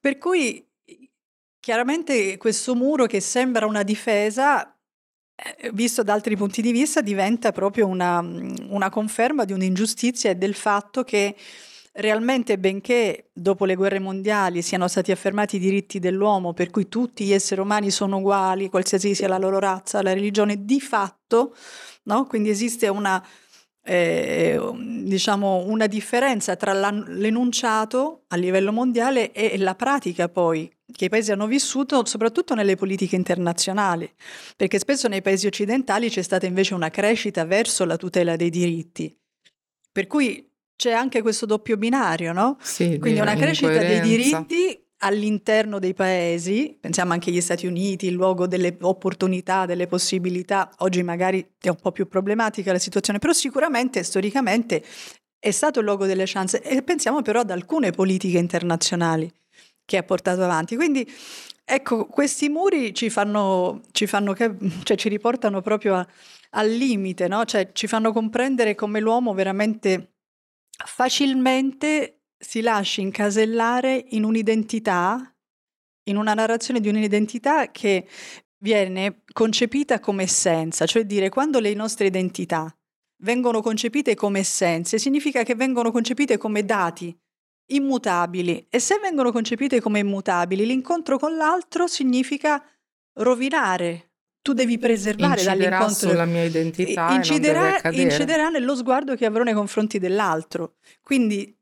Per 0.00 0.18
cui 0.18 0.64
Chiaramente 1.62 2.36
questo 2.38 2.74
muro 2.74 3.06
che 3.06 3.20
sembra 3.20 3.66
una 3.66 3.84
difesa 3.84 4.76
eh, 5.36 5.70
visto 5.72 6.02
da 6.02 6.12
altri 6.12 6.36
punti 6.36 6.60
di 6.60 6.72
vista, 6.72 7.00
diventa 7.00 7.52
proprio 7.52 7.86
una, 7.86 8.18
una 8.18 8.90
conferma 8.90 9.44
di 9.44 9.52
un'ingiustizia 9.52 10.30
e 10.30 10.34
del 10.34 10.56
fatto 10.56 11.04
che 11.04 11.36
realmente, 11.92 12.58
benché 12.58 13.30
dopo 13.32 13.64
le 13.64 13.76
guerre 13.76 14.00
mondiali 14.00 14.60
siano 14.60 14.88
stati 14.88 15.12
affermati 15.12 15.54
i 15.54 15.60
diritti 15.60 16.00
dell'uomo, 16.00 16.52
per 16.52 16.70
cui 16.70 16.88
tutti 16.88 17.26
gli 17.26 17.32
esseri 17.32 17.60
umani 17.60 17.92
sono 17.92 18.16
uguali, 18.16 18.68
qualsiasi 18.68 19.14
sia 19.14 19.28
la 19.28 19.38
loro 19.38 19.60
razza, 19.60 20.02
la 20.02 20.14
religione, 20.14 20.64
di 20.64 20.80
fatto, 20.80 21.54
no? 22.06 22.26
quindi 22.26 22.50
esiste 22.50 22.88
una, 22.88 23.24
eh, 23.84 24.60
diciamo, 25.04 25.64
una 25.66 25.86
differenza 25.86 26.56
tra 26.56 26.72
l'enunciato 26.72 28.24
a 28.26 28.36
livello 28.36 28.72
mondiale 28.72 29.30
e 29.30 29.56
la 29.58 29.76
pratica 29.76 30.28
poi 30.28 30.68
che 30.92 31.06
i 31.06 31.08
paesi 31.08 31.32
hanno 31.32 31.46
vissuto 31.46 32.04
soprattutto 32.04 32.54
nelle 32.54 32.76
politiche 32.76 33.16
internazionali, 33.16 34.10
perché 34.56 34.78
spesso 34.78 35.08
nei 35.08 35.22
paesi 35.22 35.46
occidentali 35.46 36.08
c'è 36.08 36.22
stata 36.22 36.46
invece 36.46 36.74
una 36.74 36.90
crescita 36.90 37.44
verso 37.44 37.84
la 37.84 37.96
tutela 37.96 38.36
dei 38.36 38.50
diritti. 38.50 39.14
Per 39.90 40.06
cui 40.06 40.48
c'è 40.76 40.92
anche 40.92 41.22
questo 41.22 41.46
doppio 41.46 41.76
binario, 41.76 42.32
no? 42.32 42.56
Sì, 42.60 42.98
Quindi 42.98 43.20
una 43.20 43.36
crescita 43.36 43.78
dei 43.78 44.00
diritti 44.00 44.80
all'interno 45.04 45.78
dei 45.78 45.94
paesi, 45.94 46.76
pensiamo 46.80 47.12
anche 47.12 47.30
agli 47.30 47.40
Stati 47.40 47.66
Uniti, 47.66 48.06
il 48.06 48.14
luogo 48.14 48.46
delle 48.46 48.76
opportunità, 48.80 49.66
delle 49.66 49.86
possibilità, 49.86 50.72
oggi 50.78 51.02
magari 51.02 51.54
è 51.60 51.68
un 51.68 51.76
po' 51.80 51.92
più 51.92 52.06
problematica 52.06 52.72
la 52.72 52.78
situazione, 52.78 53.18
però 53.18 53.32
sicuramente 53.32 54.02
storicamente 54.02 54.82
è 55.38 55.50
stato 55.50 55.80
il 55.80 55.86
luogo 55.86 56.06
delle 56.06 56.24
chance 56.26 56.62
e 56.62 56.82
pensiamo 56.82 57.20
però 57.20 57.40
ad 57.40 57.50
alcune 57.50 57.90
politiche 57.90 58.38
internazionali 58.38 59.28
che 59.84 59.96
ha 59.96 60.02
portato 60.02 60.42
avanti. 60.42 60.76
Quindi 60.76 61.10
ecco, 61.64 62.06
questi 62.06 62.48
muri 62.48 62.94
ci 62.94 63.10
fanno, 63.10 63.82
ci, 63.92 64.06
fanno, 64.06 64.34
cioè, 64.34 64.96
ci 64.96 65.08
riportano 65.08 65.60
proprio 65.60 65.94
a, 65.94 66.06
al 66.50 66.70
limite, 66.70 67.28
no? 67.28 67.44
cioè, 67.44 67.72
ci 67.72 67.86
fanno 67.86 68.12
comprendere 68.12 68.74
come 68.74 69.00
l'uomo 69.00 69.34
veramente 69.34 70.12
facilmente 70.84 72.22
si 72.38 72.60
lasci 72.60 73.00
incasellare 73.00 74.04
in 74.10 74.24
un'identità, 74.24 75.34
in 76.04 76.16
una 76.16 76.34
narrazione 76.34 76.80
di 76.80 76.88
un'identità 76.88 77.70
che 77.70 78.08
viene 78.58 79.22
concepita 79.32 80.00
come 80.00 80.24
essenza, 80.24 80.86
cioè 80.86 81.04
dire 81.04 81.28
quando 81.28 81.60
le 81.60 81.72
nostre 81.74 82.06
identità 82.06 82.74
vengono 83.22 83.60
concepite 83.60 84.14
come 84.14 84.40
essenze, 84.40 84.98
significa 84.98 85.44
che 85.44 85.54
vengono 85.54 85.92
concepite 85.92 86.36
come 86.38 86.64
dati 86.64 87.16
immutabili 87.74 88.66
e 88.68 88.78
se 88.78 88.98
vengono 89.00 89.32
concepite 89.32 89.80
come 89.80 90.00
immutabili, 90.00 90.66
l'incontro 90.66 91.18
con 91.18 91.36
l'altro 91.36 91.86
significa 91.86 92.62
rovinare. 93.14 94.10
Tu 94.42 94.54
devi 94.54 94.76
preservare 94.76 95.40
inciderà 95.40 95.54
dall'incontro. 95.54 96.08
sulla 96.08 96.24
mia 96.24 96.42
identità 96.42 97.12
inciderà, 97.12 97.80
inciderà 97.90 98.48
nello 98.48 98.74
sguardo 98.74 99.14
che 99.14 99.24
avrò 99.24 99.44
nei 99.44 99.54
confronti 99.54 100.00
dell'altro. 100.00 100.74
Quindi 101.00 101.56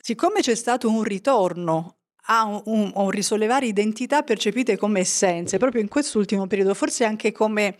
siccome 0.00 0.40
c'è 0.40 0.54
stato 0.54 0.90
un 0.90 1.02
ritorno 1.02 1.98
a 2.30 2.44
un, 2.44 2.62
un, 2.64 2.92
un, 2.94 3.10
risollevare 3.10 3.66
identità 3.66 4.22
percepite 4.22 4.76
come 4.76 5.00
essenze, 5.00 5.58
proprio 5.58 5.80
in 5.80 5.88
quest'ultimo 5.88 6.46
periodo, 6.46 6.74
forse 6.74 7.04
anche 7.04 7.32
come, 7.32 7.76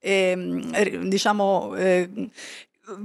eh, 0.00 0.98
diciamo, 1.04 1.74
eh, 1.76 2.10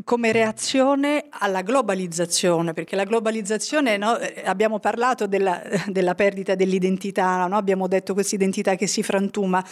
come 0.04 0.32
reazione 0.32 1.26
alla 1.30 1.62
globalizzazione, 1.62 2.74
perché 2.74 2.96
la 2.96 3.04
globalizzazione, 3.04 3.98
no, 3.98 4.18
abbiamo 4.46 4.80
parlato 4.80 5.28
della, 5.28 5.62
della 5.88 6.16
perdita 6.16 6.56
dell'identità, 6.56 7.48
no? 7.48 7.58
abbiamo 7.58 7.88
detto 7.88 8.14
questa 8.14 8.36
identità 8.36 8.76
che 8.76 8.88
si 8.88 9.02
frantuma 9.04 9.64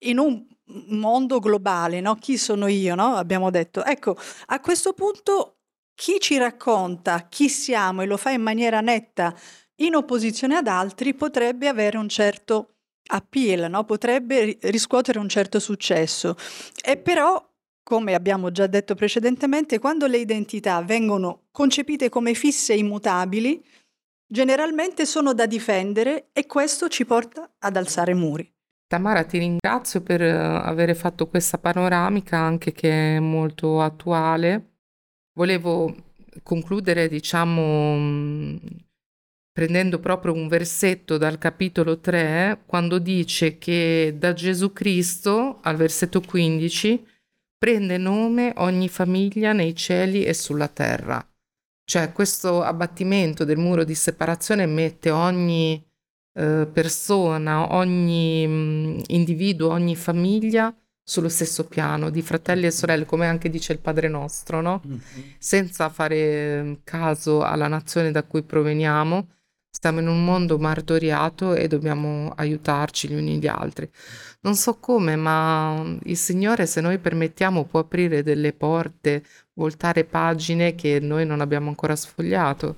in 0.00 0.18
un 0.18 0.44
mondo 0.88 1.38
globale, 1.38 2.00
no? 2.00 2.16
chi 2.16 2.36
sono 2.36 2.66
io? 2.66 2.94
Abbiamo 2.94 3.50
detto, 3.50 3.84
ecco, 3.84 4.16
a 4.46 4.60
questo 4.60 4.92
punto 4.92 5.56
chi 5.94 6.18
ci 6.20 6.36
racconta 6.36 7.26
chi 7.28 7.48
siamo 7.48 8.02
e 8.02 8.06
lo 8.06 8.18
fa 8.18 8.30
in 8.30 8.42
maniera 8.42 8.80
netta 8.80 9.34
in 9.76 9.94
opposizione 9.94 10.56
ad 10.56 10.66
altri 10.66 11.14
potrebbe 11.14 11.68
avere 11.68 11.98
un 11.98 12.08
certo 12.08 12.76
appeal, 13.08 13.84
potrebbe 13.86 14.58
riscuotere 14.62 15.18
un 15.18 15.28
certo 15.28 15.58
successo. 15.58 16.36
E 16.82 16.96
però, 16.96 17.42
come 17.86 18.14
abbiamo 18.14 18.50
già 18.50 18.66
detto 18.66 18.96
precedentemente, 18.96 19.78
quando 19.78 20.08
le 20.08 20.18
identità 20.18 20.82
vengono 20.82 21.44
concepite 21.52 22.08
come 22.08 22.34
fisse 22.34 22.72
e 22.72 22.78
immutabili, 22.78 23.64
generalmente 24.26 25.06
sono 25.06 25.32
da 25.32 25.46
difendere 25.46 26.30
e 26.32 26.46
questo 26.46 26.88
ci 26.88 27.04
porta 27.04 27.54
ad 27.58 27.76
alzare 27.76 28.12
muri. 28.12 28.52
Tamara, 28.88 29.22
ti 29.24 29.38
ringrazio 29.38 30.00
per 30.00 30.22
eh, 30.22 30.30
aver 30.30 30.94
fatto 30.96 31.28
questa 31.28 31.58
panoramica 31.58 32.38
anche 32.38 32.72
che 32.72 33.16
è 33.16 33.20
molto 33.20 33.80
attuale 33.80 34.74
Volevo 35.36 35.94
concludere, 36.42 37.08
diciamo, 37.08 38.58
prendendo 39.52 40.00
proprio 40.00 40.32
un 40.32 40.48
versetto 40.48 41.18
dal 41.18 41.36
capitolo 41.36 42.00
3, 42.00 42.62
quando 42.64 42.98
dice 42.98 43.58
che 43.58 44.14
da 44.16 44.32
Gesù 44.32 44.72
Cristo, 44.72 45.58
al 45.60 45.76
versetto 45.76 46.22
15, 46.22 47.06
prende 47.58 47.98
nome 47.98 48.52
ogni 48.56 48.88
famiglia 48.88 49.52
nei 49.52 49.74
cieli 49.74 50.24
e 50.24 50.34
sulla 50.34 50.68
terra. 50.68 51.26
Cioè 51.84 52.12
questo 52.12 52.62
abbattimento 52.62 53.44
del 53.44 53.58
muro 53.58 53.84
di 53.84 53.94
separazione 53.94 54.66
mette 54.66 55.10
ogni 55.10 55.82
eh, 56.34 56.68
persona, 56.70 57.74
ogni 57.74 58.46
mh, 58.46 58.52
mm, 58.52 58.98
individuo, 59.06 59.70
ogni 59.70 59.96
famiglia 59.96 60.74
sullo 61.02 61.28
stesso 61.28 61.66
piano 61.66 62.10
di 62.10 62.20
fratelli 62.22 62.66
e 62.66 62.72
sorelle, 62.72 63.06
come 63.06 63.26
anche 63.26 63.48
dice 63.48 63.72
il 63.72 63.78
Padre 63.78 64.08
nostro, 64.08 64.60
no? 64.60 64.82
Mm-hmm. 64.84 64.98
Senza 65.38 65.88
fare 65.88 66.62
mm, 66.62 66.72
caso 66.82 67.42
alla 67.42 67.68
nazione 67.68 68.10
da 68.10 68.24
cui 68.24 68.42
proveniamo, 68.42 69.28
stiamo 69.76 70.00
in 70.00 70.08
un 70.08 70.24
mondo 70.24 70.56
martoriato 70.56 71.52
e 71.52 71.68
dobbiamo 71.68 72.32
aiutarci 72.34 73.08
gli 73.08 73.14
uni 73.14 73.36
gli 73.38 73.46
altri. 73.46 73.86
Non 74.40 74.54
so 74.54 74.78
come, 74.78 75.16
ma 75.16 75.98
il 76.04 76.16
Signore, 76.16 76.64
se 76.64 76.80
noi 76.80 76.96
permettiamo, 76.98 77.64
può 77.64 77.80
aprire 77.80 78.22
delle 78.22 78.54
porte, 78.54 79.22
voltare 79.52 80.04
pagine 80.04 80.74
che 80.74 80.98
noi 80.98 81.26
non 81.26 81.42
abbiamo 81.42 81.68
ancora 81.68 81.94
sfogliato. 81.94 82.76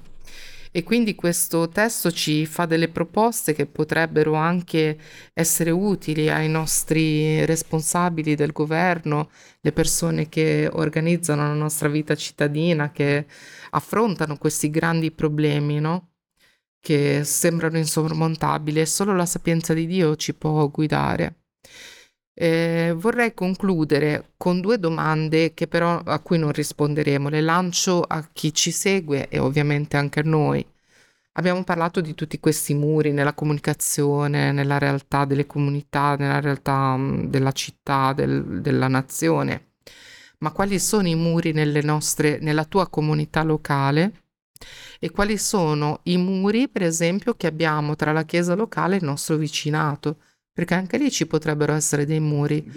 E 0.72 0.82
quindi 0.82 1.14
questo 1.14 1.68
testo 1.68 2.10
ci 2.10 2.44
fa 2.46 2.66
delle 2.66 2.88
proposte 2.88 3.54
che 3.54 3.66
potrebbero 3.66 4.34
anche 4.34 4.98
essere 5.34 5.70
utili 5.70 6.28
ai 6.28 6.48
nostri 6.48 7.44
responsabili 7.46 8.34
del 8.34 8.50
governo, 8.50 9.30
le 9.60 9.70
persone 9.70 10.28
che 10.28 10.68
organizzano 10.70 11.46
la 11.46 11.54
nostra 11.54 11.88
vita 11.88 12.16
cittadina, 12.16 12.90
che 12.90 13.24
affrontano 13.70 14.36
questi 14.36 14.68
grandi 14.68 15.12
problemi, 15.12 15.78
no? 15.78 16.08
Che 16.80 17.24
sembrano 17.24 17.78
insormontabili 17.78 18.80
e 18.80 18.86
solo 18.86 19.14
la 19.14 19.26
sapienza 19.26 19.74
di 19.74 19.86
Dio 19.86 20.16
ci 20.16 20.34
può 20.34 20.68
guidare. 20.68 21.36
Eh, 22.40 22.94
vorrei 22.96 23.34
concludere 23.34 24.34
con 24.36 24.60
due 24.60 24.78
domande 24.78 25.54
che 25.54 25.66
però 25.66 26.00
a 26.04 26.20
cui 26.20 26.38
non 26.38 26.52
risponderemo, 26.52 27.28
le 27.28 27.40
lancio 27.40 28.00
a 28.02 28.26
chi 28.32 28.54
ci 28.54 28.70
segue 28.70 29.28
e 29.28 29.38
ovviamente 29.40 29.96
anche 29.96 30.20
a 30.20 30.22
noi. 30.24 30.64
Abbiamo 31.32 31.62
parlato 31.64 32.00
di 32.00 32.14
tutti 32.14 32.40
questi 32.40 32.74
muri 32.74 33.12
nella 33.12 33.32
comunicazione, 33.32 34.50
nella 34.52 34.78
realtà 34.78 35.24
delle 35.24 35.46
comunità, 35.46 36.16
nella 36.16 36.40
realtà 36.40 36.96
mm, 36.96 37.24
della 37.26 37.52
città, 37.52 38.12
del, 38.12 38.60
della 38.60 38.88
nazione. 38.88 39.74
Ma 40.38 40.52
quali 40.52 40.78
sono 40.78 41.08
i 41.08 41.14
muri 41.14 41.52
nostre, 41.82 42.38
nella 42.40 42.64
tua 42.64 42.88
comunità 42.88 43.42
locale? 43.42 44.27
E 44.98 45.10
quali 45.10 45.38
sono 45.38 46.00
i 46.04 46.16
muri, 46.16 46.68
per 46.68 46.82
esempio, 46.82 47.34
che 47.34 47.46
abbiamo 47.46 47.96
tra 47.96 48.12
la 48.12 48.24
chiesa 48.24 48.54
locale 48.54 48.96
e 48.96 48.98
il 48.98 49.04
nostro 49.04 49.36
vicinato? 49.36 50.18
perché 50.58 50.74
anche 50.74 50.98
lì 50.98 51.08
ci 51.08 51.28
potrebbero 51.28 51.72
essere 51.72 52.04
dei 52.04 52.18
muri. 52.18 52.68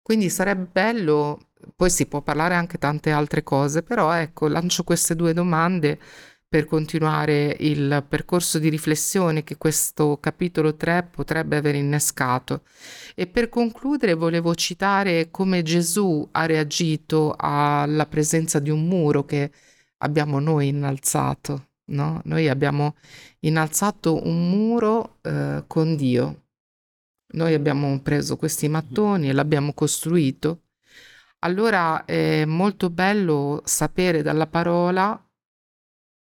Quindi 0.00 0.30
sarebbe 0.30 0.68
bello, 0.70 1.48
poi 1.74 1.90
si 1.90 2.06
può 2.06 2.22
parlare 2.22 2.54
anche 2.54 2.78
tante 2.78 3.10
altre 3.10 3.42
cose, 3.42 3.82
però 3.82 4.12
ecco, 4.12 4.46
lancio 4.46 4.84
queste 4.84 5.16
due 5.16 5.32
domande 5.32 5.98
per 6.48 6.66
continuare 6.66 7.56
il 7.58 8.04
percorso 8.08 8.60
di 8.60 8.68
riflessione 8.68 9.42
che 9.42 9.56
questo 9.56 10.18
capitolo 10.20 10.76
3 10.76 11.08
potrebbe 11.10 11.56
aver 11.56 11.74
innescato. 11.74 12.62
E 13.16 13.26
per 13.26 13.48
concludere 13.48 14.14
volevo 14.14 14.54
citare 14.54 15.28
come 15.32 15.62
Gesù 15.62 16.28
ha 16.30 16.46
reagito 16.46 17.34
alla 17.36 18.06
presenza 18.06 18.60
di 18.60 18.70
un 18.70 18.86
muro 18.86 19.24
che 19.24 19.50
abbiamo 19.98 20.38
noi 20.40 20.68
innalzato. 20.68 21.68
No? 21.88 22.20
Noi 22.24 22.48
abbiamo 22.48 22.96
innalzato 23.40 24.26
un 24.26 24.50
muro 24.50 25.18
eh, 25.22 25.64
con 25.66 25.94
Dio, 25.94 26.46
noi 27.34 27.54
abbiamo 27.54 28.00
preso 28.00 28.36
questi 28.36 28.68
mattoni 28.68 29.28
e 29.28 29.32
l'abbiamo 29.32 29.72
costruito. 29.72 30.62
Allora 31.40 32.04
è 32.04 32.44
molto 32.44 32.90
bello 32.90 33.62
sapere 33.64 34.22
dalla 34.22 34.46
parola, 34.46 35.20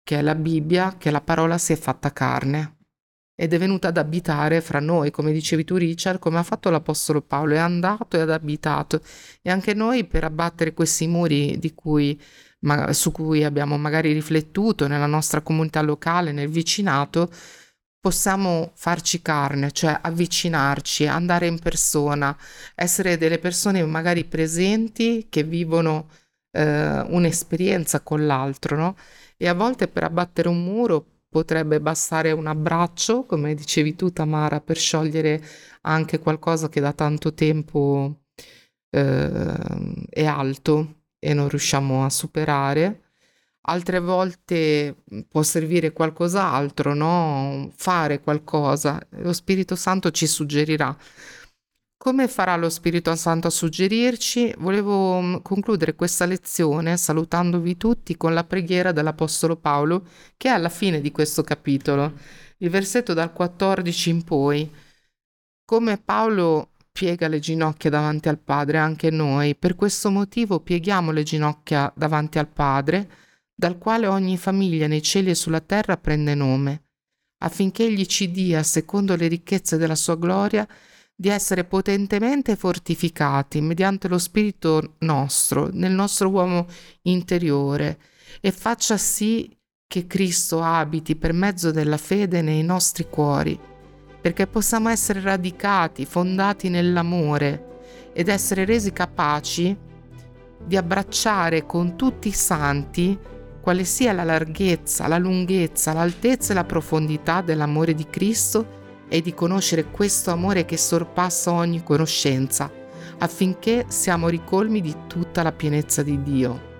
che 0.02 0.18
è 0.18 0.22
la 0.22 0.34
Bibbia, 0.34 0.96
che 0.96 1.10
la 1.10 1.20
parola 1.20 1.58
si 1.58 1.72
è 1.72 1.76
fatta 1.76 2.12
carne 2.12 2.76
ed 3.34 3.52
è 3.52 3.58
venuta 3.58 3.88
ad 3.88 3.96
abitare 3.96 4.60
fra 4.60 4.78
noi, 4.78 5.10
come 5.10 5.32
dicevi 5.32 5.64
tu 5.64 5.76
Richard, 5.76 6.18
come 6.18 6.38
ha 6.38 6.42
fatto 6.42 6.70
l'Apostolo 6.70 7.22
Paolo, 7.22 7.54
è 7.54 7.58
andato 7.58 8.20
ed 8.20 8.30
abitato 8.30 9.00
e 9.40 9.50
anche 9.50 9.74
noi 9.74 10.04
per 10.04 10.24
abbattere 10.24 10.74
questi 10.74 11.06
muri 11.06 11.58
cui, 11.74 12.20
ma, 12.62 12.92
su 12.92 13.12
cui 13.12 13.44
abbiamo 13.44 13.76
magari 13.78 14.12
riflettuto 14.12 14.86
nella 14.86 15.06
nostra 15.06 15.40
comunità 15.40 15.80
locale, 15.82 16.32
nel 16.32 16.48
vicinato, 16.48 17.30
possiamo 18.00 18.72
farci 18.74 19.22
carne, 19.22 19.70
cioè 19.70 19.98
avvicinarci, 20.02 21.06
andare 21.06 21.46
in 21.46 21.58
persona, 21.60 22.36
essere 22.74 23.16
delle 23.16 23.38
persone 23.38 23.84
magari 23.84 24.24
presenti 24.24 25.26
che 25.28 25.44
vivono 25.44 26.08
eh, 26.52 27.00
un'esperienza 27.00 28.00
con 28.00 28.26
l'altro, 28.26 28.76
no? 28.76 28.96
E 29.36 29.48
a 29.48 29.54
volte 29.54 29.88
per 29.88 30.04
abbattere 30.04 30.48
un 30.48 30.62
muro 30.64 31.06
potrebbe 31.28 31.80
bastare 31.80 32.32
un 32.32 32.46
abbraccio, 32.46 33.24
come 33.24 33.54
dicevi 33.54 33.94
tu 33.96 34.12
Tamara, 34.12 34.60
per 34.60 34.76
sciogliere 34.76 35.42
anche 35.82 36.18
qualcosa 36.18 36.68
che 36.68 36.80
da 36.80 36.92
tanto 36.92 37.32
tempo 37.34 38.22
eh, 38.90 40.06
è 40.10 40.24
alto 40.26 41.01
e 41.24 41.34
non 41.34 41.48
riusciamo 41.48 42.04
a 42.04 42.10
superare 42.10 43.02
altre 43.62 44.00
volte 44.00 44.96
può 45.28 45.42
servire 45.42 45.92
qualcos'altro, 45.92 46.94
no? 46.94 47.70
Fare 47.76 48.20
qualcosa. 48.20 49.00
Lo 49.18 49.32
Spirito 49.32 49.76
Santo 49.76 50.10
ci 50.10 50.26
suggerirà. 50.26 50.96
Come 51.96 52.26
farà 52.26 52.56
lo 52.56 52.68
Spirito 52.68 53.14
Santo 53.14 53.46
a 53.46 53.50
suggerirci? 53.50 54.52
Volevo 54.58 55.40
concludere 55.42 55.94
questa 55.94 56.24
lezione 56.26 56.96
salutandovi 56.96 57.76
tutti 57.76 58.16
con 58.16 58.34
la 58.34 58.42
preghiera 58.42 58.90
dell'Apostolo 58.90 59.56
Paolo 59.56 60.06
che 60.36 60.48
è 60.48 60.50
alla 60.50 60.68
fine 60.68 61.00
di 61.00 61.12
questo 61.12 61.42
capitolo, 61.44 62.12
il 62.58 62.70
versetto 62.70 63.14
dal 63.14 63.32
14 63.32 64.10
in 64.10 64.24
poi. 64.24 64.68
Come 65.64 65.96
Paolo 65.98 66.71
piega 66.92 67.26
le 67.26 67.40
ginocchia 67.40 67.90
davanti 67.90 68.28
al 68.28 68.38
Padre, 68.38 68.78
anche 68.78 69.10
noi, 69.10 69.56
per 69.56 69.74
questo 69.74 70.10
motivo 70.10 70.60
pieghiamo 70.60 71.10
le 71.10 71.22
ginocchia 71.22 71.90
davanti 71.96 72.38
al 72.38 72.48
Padre, 72.48 73.10
dal 73.54 73.78
quale 73.78 74.06
ogni 74.06 74.36
famiglia 74.36 74.86
nei 74.86 75.02
cieli 75.02 75.30
e 75.30 75.34
sulla 75.34 75.60
terra 75.60 75.96
prende 75.96 76.34
nome, 76.34 76.84
affinché 77.38 77.84
egli 77.84 78.06
ci 78.06 78.30
dia, 78.30 78.62
secondo 78.62 79.16
le 79.16 79.28
ricchezze 79.28 79.76
della 79.76 79.94
sua 79.94 80.16
gloria, 80.16 80.68
di 81.14 81.28
essere 81.28 81.64
potentemente 81.64 82.56
fortificati 82.56 83.60
mediante 83.60 84.08
lo 84.08 84.18
Spirito 84.18 84.96
nostro, 85.00 85.70
nel 85.72 85.92
nostro 85.92 86.28
uomo 86.28 86.66
interiore, 87.02 87.98
e 88.40 88.50
faccia 88.50 88.96
sì 88.96 89.56
che 89.86 90.06
Cristo 90.06 90.62
abiti 90.62 91.16
per 91.16 91.32
mezzo 91.32 91.70
della 91.70 91.98
fede 91.98 92.42
nei 92.42 92.62
nostri 92.62 93.06
cuori, 93.08 93.58
perché 94.22 94.46
possiamo 94.46 94.88
essere 94.88 95.20
radicati, 95.20 96.06
fondati 96.06 96.68
nell'amore 96.68 97.80
ed 98.12 98.28
essere 98.28 98.64
resi 98.64 98.92
capaci 98.92 99.76
di 100.64 100.76
abbracciare 100.76 101.66
con 101.66 101.96
tutti 101.96 102.28
i 102.28 102.32
santi 102.32 103.18
quale 103.60 103.82
sia 103.82 104.12
la 104.12 104.22
larghezza, 104.22 105.08
la 105.08 105.18
lunghezza, 105.18 105.92
l'altezza 105.92 106.52
e 106.52 106.54
la 106.54 106.64
profondità 106.64 107.40
dell'amore 107.40 107.94
di 107.94 108.06
Cristo 108.08 108.80
e 109.08 109.20
di 109.20 109.34
conoscere 109.34 109.86
questo 109.86 110.30
amore 110.30 110.64
che 110.64 110.76
sorpassa 110.76 111.52
ogni 111.52 111.82
conoscenza, 111.82 112.70
affinché 113.18 113.86
siamo 113.88 114.28
ricolmi 114.28 114.80
di 114.80 114.94
tutta 115.08 115.42
la 115.42 115.52
pienezza 115.52 116.02
di 116.02 116.22
Dio. 116.22 116.70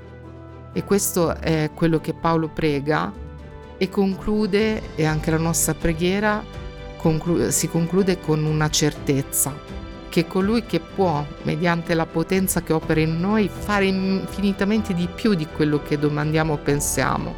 E 0.73 0.85
questo 0.85 1.37
è 1.37 1.71
quello 1.75 2.01
che 2.01 2.15
Paolo 2.15 2.49
prega 2.49 3.13
e 3.77 3.89
conclude, 3.89 4.95
e 4.95 5.05
anche 5.05 5.31
la 5.33 5.39
nostra 5.39 5.75
preghiera 5.75 6.43
conclu- 7.03 7.49
si 7.49 7.69
conclude 7.69 8.21
con 8.21 8.45
una 8.45 8.71
certezza 8.71 9.53
che 10.09 10.27
colui 10.27 10.65
che 10.65 10.79
può, 10.81 11.25
mediante 11.43 11.95
la 11.95 12.07
potenza 12.07 12.63
che 12.63 12.73
opera 12.73 13.01
in 13.01 13.19
noi, 13.19 13.49
fare 13.49 13.87
infinitamente 13.87 14.95
di 14.95 15.09
più 15.13 15.35
di 15.35 15.47
quello 15.47 15.83
che 15.83 15.99
domandiamo 15.99 16.53
o 16.53 16.59
pensiamo, 16.59 17.35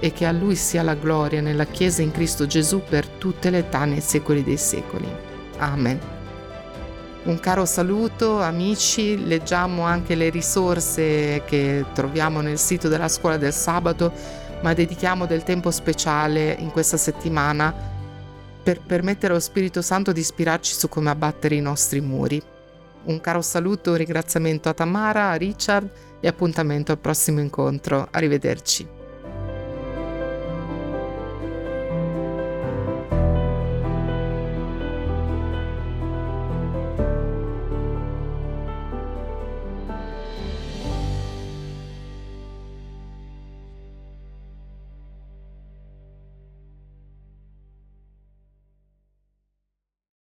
e 0.00 0.12
che 0.12 0.26
a 0.26 0.32
lui 0.32 0.56
sia 0.56 0.82
la 0.82 0.94
gloria 0.94 1.40
nella 1.40 1.66
Chiesa 1.66 2.02
in 2.02 2.10
Cristo 2.10 2.46
Gesù 2.46 2.82
per 2.88 3.06
tutte 3.06 3.50
le 3.50 3.58
età 3.58 3.84
nei 3.84 4.00
secoli 4.00 4.42
dei 4.42 4.56
secoli. 4.56 5.06
Amen. 5.58 5.98
Un 7.22 7.38
caro 7.38 7.64
saluto 7.66 8.40
amici, 8.40 9.26
leggiamo 9.26 9.82
anche 9.82 10.14
le 10.16 10.30
risorse 10.30 11.42
che 11.44 11.84
troviamo 11.92 12.40
nel 12.40 12.58
sito 12.58 12.88
della 12.88 13.08
scuola 13.08 13.36
del 13.36 13.52
sabato, 13.52 14.10
ma 14.62 14.72
dedichiamo 14.72 15.26
del 15.26 15.44
tempo 15.44 15.70
speciale 15.70 16.56
in 16.58 16.70
questa 16.70 16.96
settimana 16.96 17.98
per 18.62 18.80
permettere 18.80 19.32
allo 19.32 19.42
Spirito 19.42 19.82
Santo 19.82 20.12
di 20.12 20.20
ispirarci 20.20 20.74
su 20.74 20.88
come 20.88 21.10
abbattere 21.10 21.54
i 21.54 21.60
nostri 21.60 22.00
muri. 22.00 22.40
Un 23.02 23.20
caro 23.20 23.40
saluto, 23.40 23.90
un 23.90 23.96
ringraziamento 23.96 24.68
a 24.68 24.74
Tamara, 24.74 25.30
a 25.30 25.34
Richard 25.34 25.90
e 26.20 26.28
appuntamento 26.28 26.92
al 26.92 26.98
prossimo 26.98 27.40
incontro. 27.40 28.08
Arrivederci. 28.10 28.99